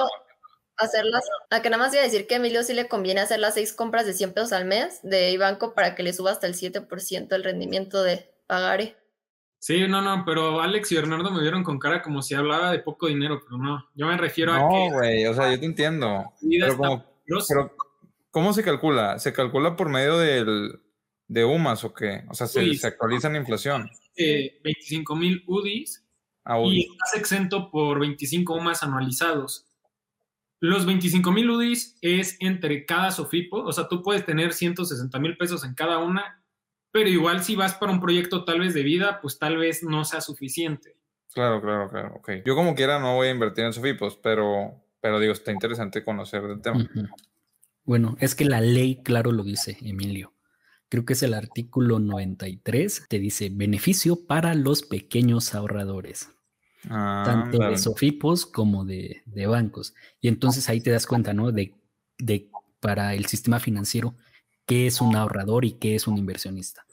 [0.77, 3.41] hacerlas, a que nada más iba a decir que a Emilio sí le conviene hacer
[3.41, 6.47] las seis compras de 100 pesos al mes de Ibanco para que le suba hasta
[6.47, 8.97] el 7% el rendimiento de pagaré.
[9.59, 12.81] Sí, no, no, pero Alex y Bernardo me vieron con cara como si hablaba de
[12.81, 14.63] poco dinero, pero no, yo me refiero a que...
[14.63, 16.35] No, güey, o sea, yo te entiendo.
[16.43, 17.05] Pero, como,
[18.31, 19.19] ¿cómo se calcula?
[19.19, 20.83] ¿Se calcula por medio del,
[21.29, 22.25] de UMAS o qué?
[22.29, 23.91] O sea, ¿se, actualiza en inflación?
[24.17, 26.05] Eh, 25 mil UDIs
[26.45, 26.81] a y UDI.
[26.93, 29.64] estás exento por 25 UMAS anualizados.
[30.61, 35.37] Los 25 mil UDIs es entre cada SOFIPO, o sea, tú puedes tener 160 mil
[35.37, 36.43] pesos en cada una,
[36.91, 40.05] pero igual si vas para un proyecto tal vez de vida, pues tal vez no
[40.05, 40.97] sea suficiente.
[41.35, 42.15] Claro, claro, claro.
[42.15, 42.31] Ok.
[42.47, 46.43] Yo como quiera no voy a invertir en Sofipos, pero, pero digo, está interesante conocer
[46.43, 46.89] del tema.
[47.83, 50.33] Bueno, es que la ley, claro, lo dice, Emilio.
[50.89, 56.31] Creo que es el artículo 93, te dice beneficio para los pequeños ahorradores,
[56.91, 59.95] Ah, tanto de SOFIPOS como de, de bancos.
[60.21, 61.51] Y entonces ahí te das cuenta, ¿no?
[61.53, 61.75] De,
[62.19, 64.15] de para el sistema financiero,
[64.67, 66.85] qué es un ahorrador y qué es un inversionista.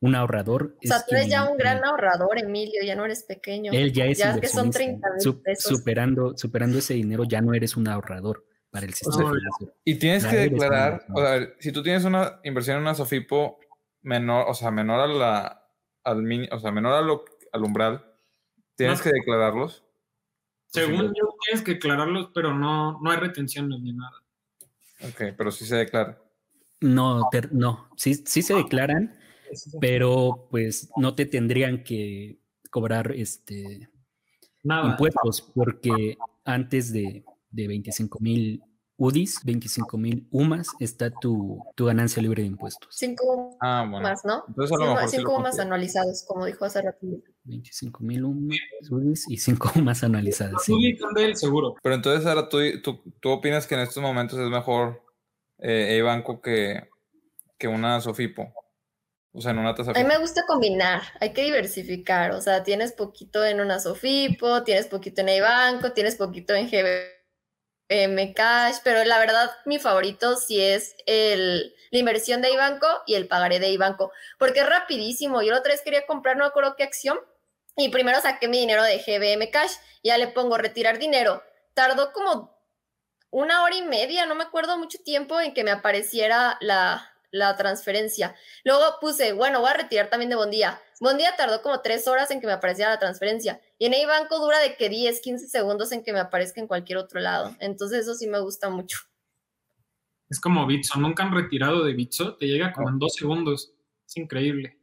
[0.00, 3.04] Un ahorrador O sea, es tú eres quien- ya un gran ahorrador, Emilio, ya no
[3.04, 3.72] eres pequeño.
[3.72, 5.08] Él ya es Ya es que son inversionista.
[5.08, 5.76] 30 mil Su- pesos.
[5.78, 9.72] superando, superando ese dinero, ya no eres un ahorrador para el sistema sea, financiero.
[9.84, 13.58] Y tienes Ya que declarar, o sea, si tú tienes una inversión en una Sofipo
[14.02, 15.68] menor, o sea, menor a la,
[16.04, 18.04] al o sea, menor a lo, al umbral,
[18.76, 19.04] tienes No.
[19.04, 19.84] que declararlos.
[20.66, 21.12] Según Sí.
[21.20, 24.22] yo, tienes que aclararlos, pero no, no hay retenciones ni nada.
[25.08, 26.20] Ok, pero sí se declara.
[26.80, 29.16] No, no, sí, sí se declaran,
[29.80, 32.38] pero pues no te tendrían que
[32.70, 33.88] cobrar este
[34.62, 34.90] Nada.
[34.90, 38.62] impuestos porque antes de, de 25 mil
[38.96, 42.94] UDIs, 25 mil UMAS, está tu, tu ganancia libre de impuestos.
[42.96, 44.08] Cinco Ah, bueno.
[44.08, 44.44] más, ¿no?
[44.48, 45.62] Entonces a lo Cinco, mejor sí lo cinco más considero.
[45.66, 46.98] anualizados, como dijo hace rato.
[47.44, 50.62] 25 mil UDIs y 5 UMAS anualizadas.
[50.64, 50.98] sí.
[51.16, 51.74] Del seguro.
[51.82, 55.02] Pero entonces ahora tú, tú, tú opinas que en estos momentos es mejor
[55.58, 56.88] eh, banco que,
[57.58, 58.52] que una Sofipo.
[59.32, 62.62] O sea, en una tasa A mí me gusta combinar, hay que diversificar, o sea,
[62.62, 66.68] tienes poquito en una Sofipo, tienes poquito en banco, tienes poquito en
[67.94, 73.14] GBM Cash, pero la verdad mi favorito sí es el, la inversión de Ibanco y
[73.14, 75.42] el pagaré de Ibanco, porque es rapidísimo.
[75.42, 77.18] Yo la otra vez quería comprar, no acuerdo qué acción,
[77.76, 79.72] y primero saqué mi dinero de GBM Cash,
[80.02, 81.42] ya le pongo retirar dinero.
[81.74, 82.56] Tardó como
[83.30, 87.56] una hora y media, no me acuerdo mucho tiempo en que me apareciera la, la
[87.56, 88.34] transferencia.
[88.64, 90.80] Luego puse, bueno, voy a retirar también de Bondía.
[91.00, 93.60] Bondía tardó como tres horas en que me apareciera la transferencia.
[93.76, 96.98] Y en banco dura de que 10, 15 segundos en que me aparezca en cualquier
[96.98, 97.54] otro lado.
[97.58, 98.98] Entonces eso sí me gusta mucho.
[100.30, 100.98] Es como Bitso.
[101.00, 102.36] Nunca han retirado de Bitso.
[102.36, 103.72] Te llega como en dos segundos.
[104.06, 104.78] Es increíble.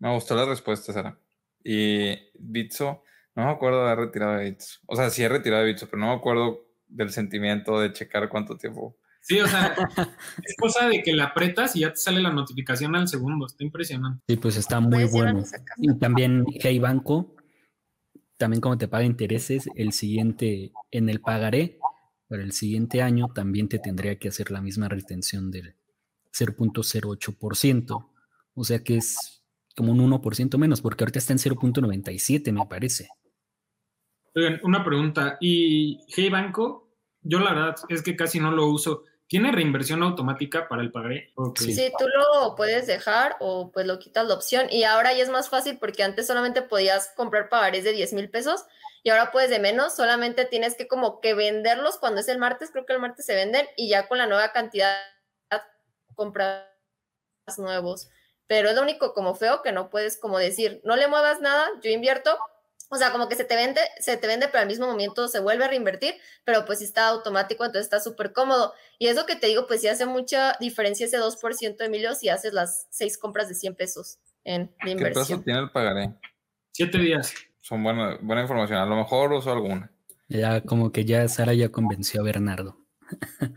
[0.00, 1.16] Me gustó la respuesta, Sara.
[1.62, 3.04] Y Bitso,
[3.36, 4.80] no me acuerdo de haber retirado de Bitso.
[4.86, 8.28] O sea, sí he retirado de Bitso, pero no me acuerdo del sentimiento de checar
[8.28, 8.96] cuánto tiempo.
[9.22, 9.76] Sí, o sea,
[10.42, 13.46] es cosa de que la apretas y ya te sale la notificación al segundo.
[13.46, 14.22] Está impresionante.
[14.28, 15.44] Sí, pues está muy bueno.
[15.78, 17.36] Y también Hey Banco,
[18.36, 21.78] también como te paga intereses, el siguiente, en el pagaré,
[22.28, 25.76] para el siguiente año también te tendría que hacer la misma retención del
[26.32, 28.10] 0.08%.
[28.54, 29.44] O sea que es
[29.76, 33.08] como un 1% menos, porque ahorita está en 0.97, me parece.
[34.34, 35.36] Oigan, una pregunta.
[35.40, 36.90] ¿Y Hey Banco?
[37.20, 39.04] Yo la verdad es que casi no lo uso.
[39.32, 41.32] ¿Tiene reinversión automática para el pagaré?
[41.56, 44.66] Sí, tú lo puedes dejar o pues lo quitas la opción.
[44.68, 48.28] Y ahora ya es más fácil porque antes solamente podías comprar pagarés de 10 mil
[48.28, 48.66] pesos
[49.02, 49.96] y ahora puedes de menos.
[49.96, 52.72] Solamente tienes que como que venderlos cuando es el martes.
[52.72, 54.94] Creo que el martes se venden y ya con la nueva cantidad
[56.14, 56.66] compras
[57.56, 58.10] nuevos.
[58.48, 61.66] Pero es lo único como feo que no puedes como decir, no le muevas nada,
[61.82, 62.36] yo invierto.
[62.90, 65.40] O sea, como que se te vende, se te vende, pero al mismo momento se
[65.40, 66.14] vuelve a reinvertir,
[66.44, 68.74] pero pues sí está automático, entonces está súper cómodo.
[68.98, 72.52] Y eso que te digo, pues sí hace mucha diferencia ese 2%, Emilio, si haces
[72.52, 75.44] las seis compras de 100 pesos en la ¿Qué plazo inversión.
[75.44, 76.14] tiene el pagaré?
[76.72, 77.34] Siete días.
[77.60, 78.78] Son buena, buena información.
[78.78, 79.90] A lo mejor uso alguna.
[80.28, 82.76] Ya como que ya Sara ya convenció a Bernardo.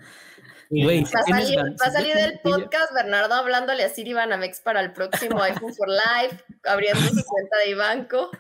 [0.70, 4.82] Si Va a salir, va a salir del podcast Bernardo hablándole a Siri Banamex para
[4.82, 8.32] el próximo iPhone for Life, abriendo su cuenta de banco.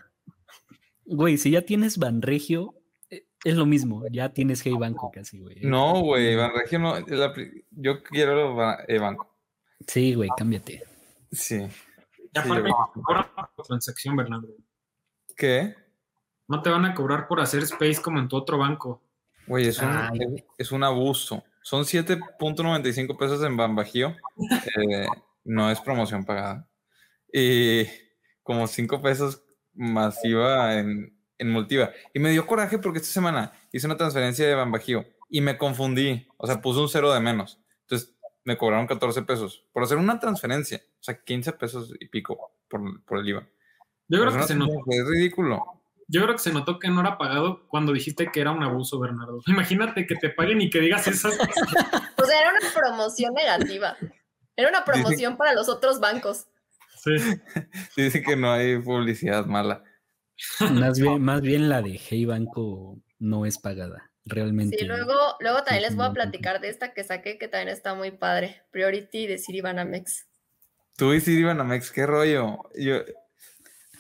[1.06, 2.76] Güey, si ya tienes Banregio,
[3.10, 5.58] eh, es lo mismo, ya tienes Hey Banco casi, güey.
[5.62, 6.99] No, güey, Banregio no.
[6.99, 7.34] la
[7.72, 9.36] yo quiero eh, banco.
[9.88, 10.84] Sí, güey, cámbiate.
[11.32, 11.60] Sí.
[12.34, 13.26] ya sí, aparte, yo- cobran
[13.56, 14.47] por transacción, Bernardo.
[15.36, 15.76] ¿Qué?
[16.47, 19.01] No te van a cobrar por hacer space como en tu otro banco.
[19.47, 21.43] Güey, es un, es un abuso.
[21.62, 24.16] Son 7.95 pesos en Bambajío.
[24.78, 25.08] Eh,
[25.43, 26.68] no es promoción pagada.
[27.32, 27.86] Y
[28.43, 29.43] como 5 pesos
[29.76, 31.91] masiva en, en Multiva.
[32.13, 36.28] Y me dio coraje porque esta semana hice una transferencia de Bambajío y me confundí.
[36.38, 37.59] O sea, puse un cero de menos.
[37.82, 40.82] Entonces me cobraron 14 pesos por hacer una transferencia.
[40.99, 43.47] O sea, 15 pesos y pico por, por el IVA.
[44.07, 44.84] Yo creo que se notó.
[44.88, 45.63] Es ridículo.
[46.07, 48.99] Yo creo que se notó que no era pagado cuando dijiste que era un abuso,
[48.99, 49.41] Bernardo.
[49.47, 51.69] Imagínate que te paguen y que digas esas cosas.
[52.17, 53.97] O sea, era una promoción negativa.
[54.55, 56.47] Era una promoción para los otros bancos.
[57.06, 57.12] Sí.
[57.95, 59.84] Dice que no hay publicidad mala.
[60.72, 64.78] Más bien, más bien la de Hey Banco no es pagada, realmente.
[64.78, 67.93] Sí, luego, luego también les voy a platicar de esta que saqué, que también está
[67.93, 68.64] muy padre.
[68.72, 70.28] Priority de Citibanamex.
[70.97, 72.58] Tú y Citibanamex, qué rollo.
[72.76, 73.03] Yo,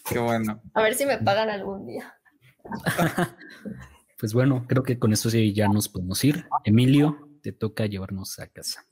[0.09, 0.61] qué bueno.
[0.73, 2.17] A ver si me pagan algún día.
[4.17, 6.47] pues bueno, creo que con eso sí ya nos podemos ir.
[6.63, 8.87] Emilio, te toca llevarnos a casa.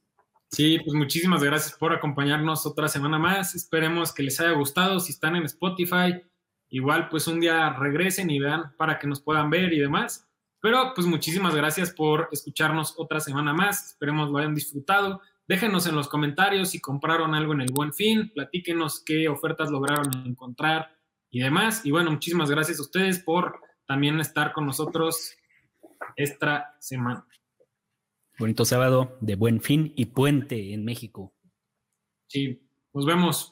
[0.53, 3.55] Sí, pues muchísimas gracias por acompañarnos otra semana más.
[3.55, 4.99] Esperemos que les haya gustado.
[4.99, 6.21] Si están en Spotify,
[6.69, 10.29] igual pues un día regresen y vean para que nos puedan ver y demás.
[10.61, 13.93] Pero pues muchísimas gracias por escucharnos otra semana más.
[13.93, 15.21] Esperemos lo hayan disfrutado.
[15.47, 18.31] Déjenos en los comentarios si compraron algo en el buen fin.
[18.31, 20.95] Platíquenos qué ofertas lograron encontrar
[21.31, 21.83] y demás.
[21.83, 25.33] Y bueno, muchísimas gracias a ustedes por también estar con nosotros
[26.15, 27.25] esta semana.
[28.39, 31.33] Bonito sábado de buen fin y puente en México.
[32.27, 33.41] Sí, nos vemos.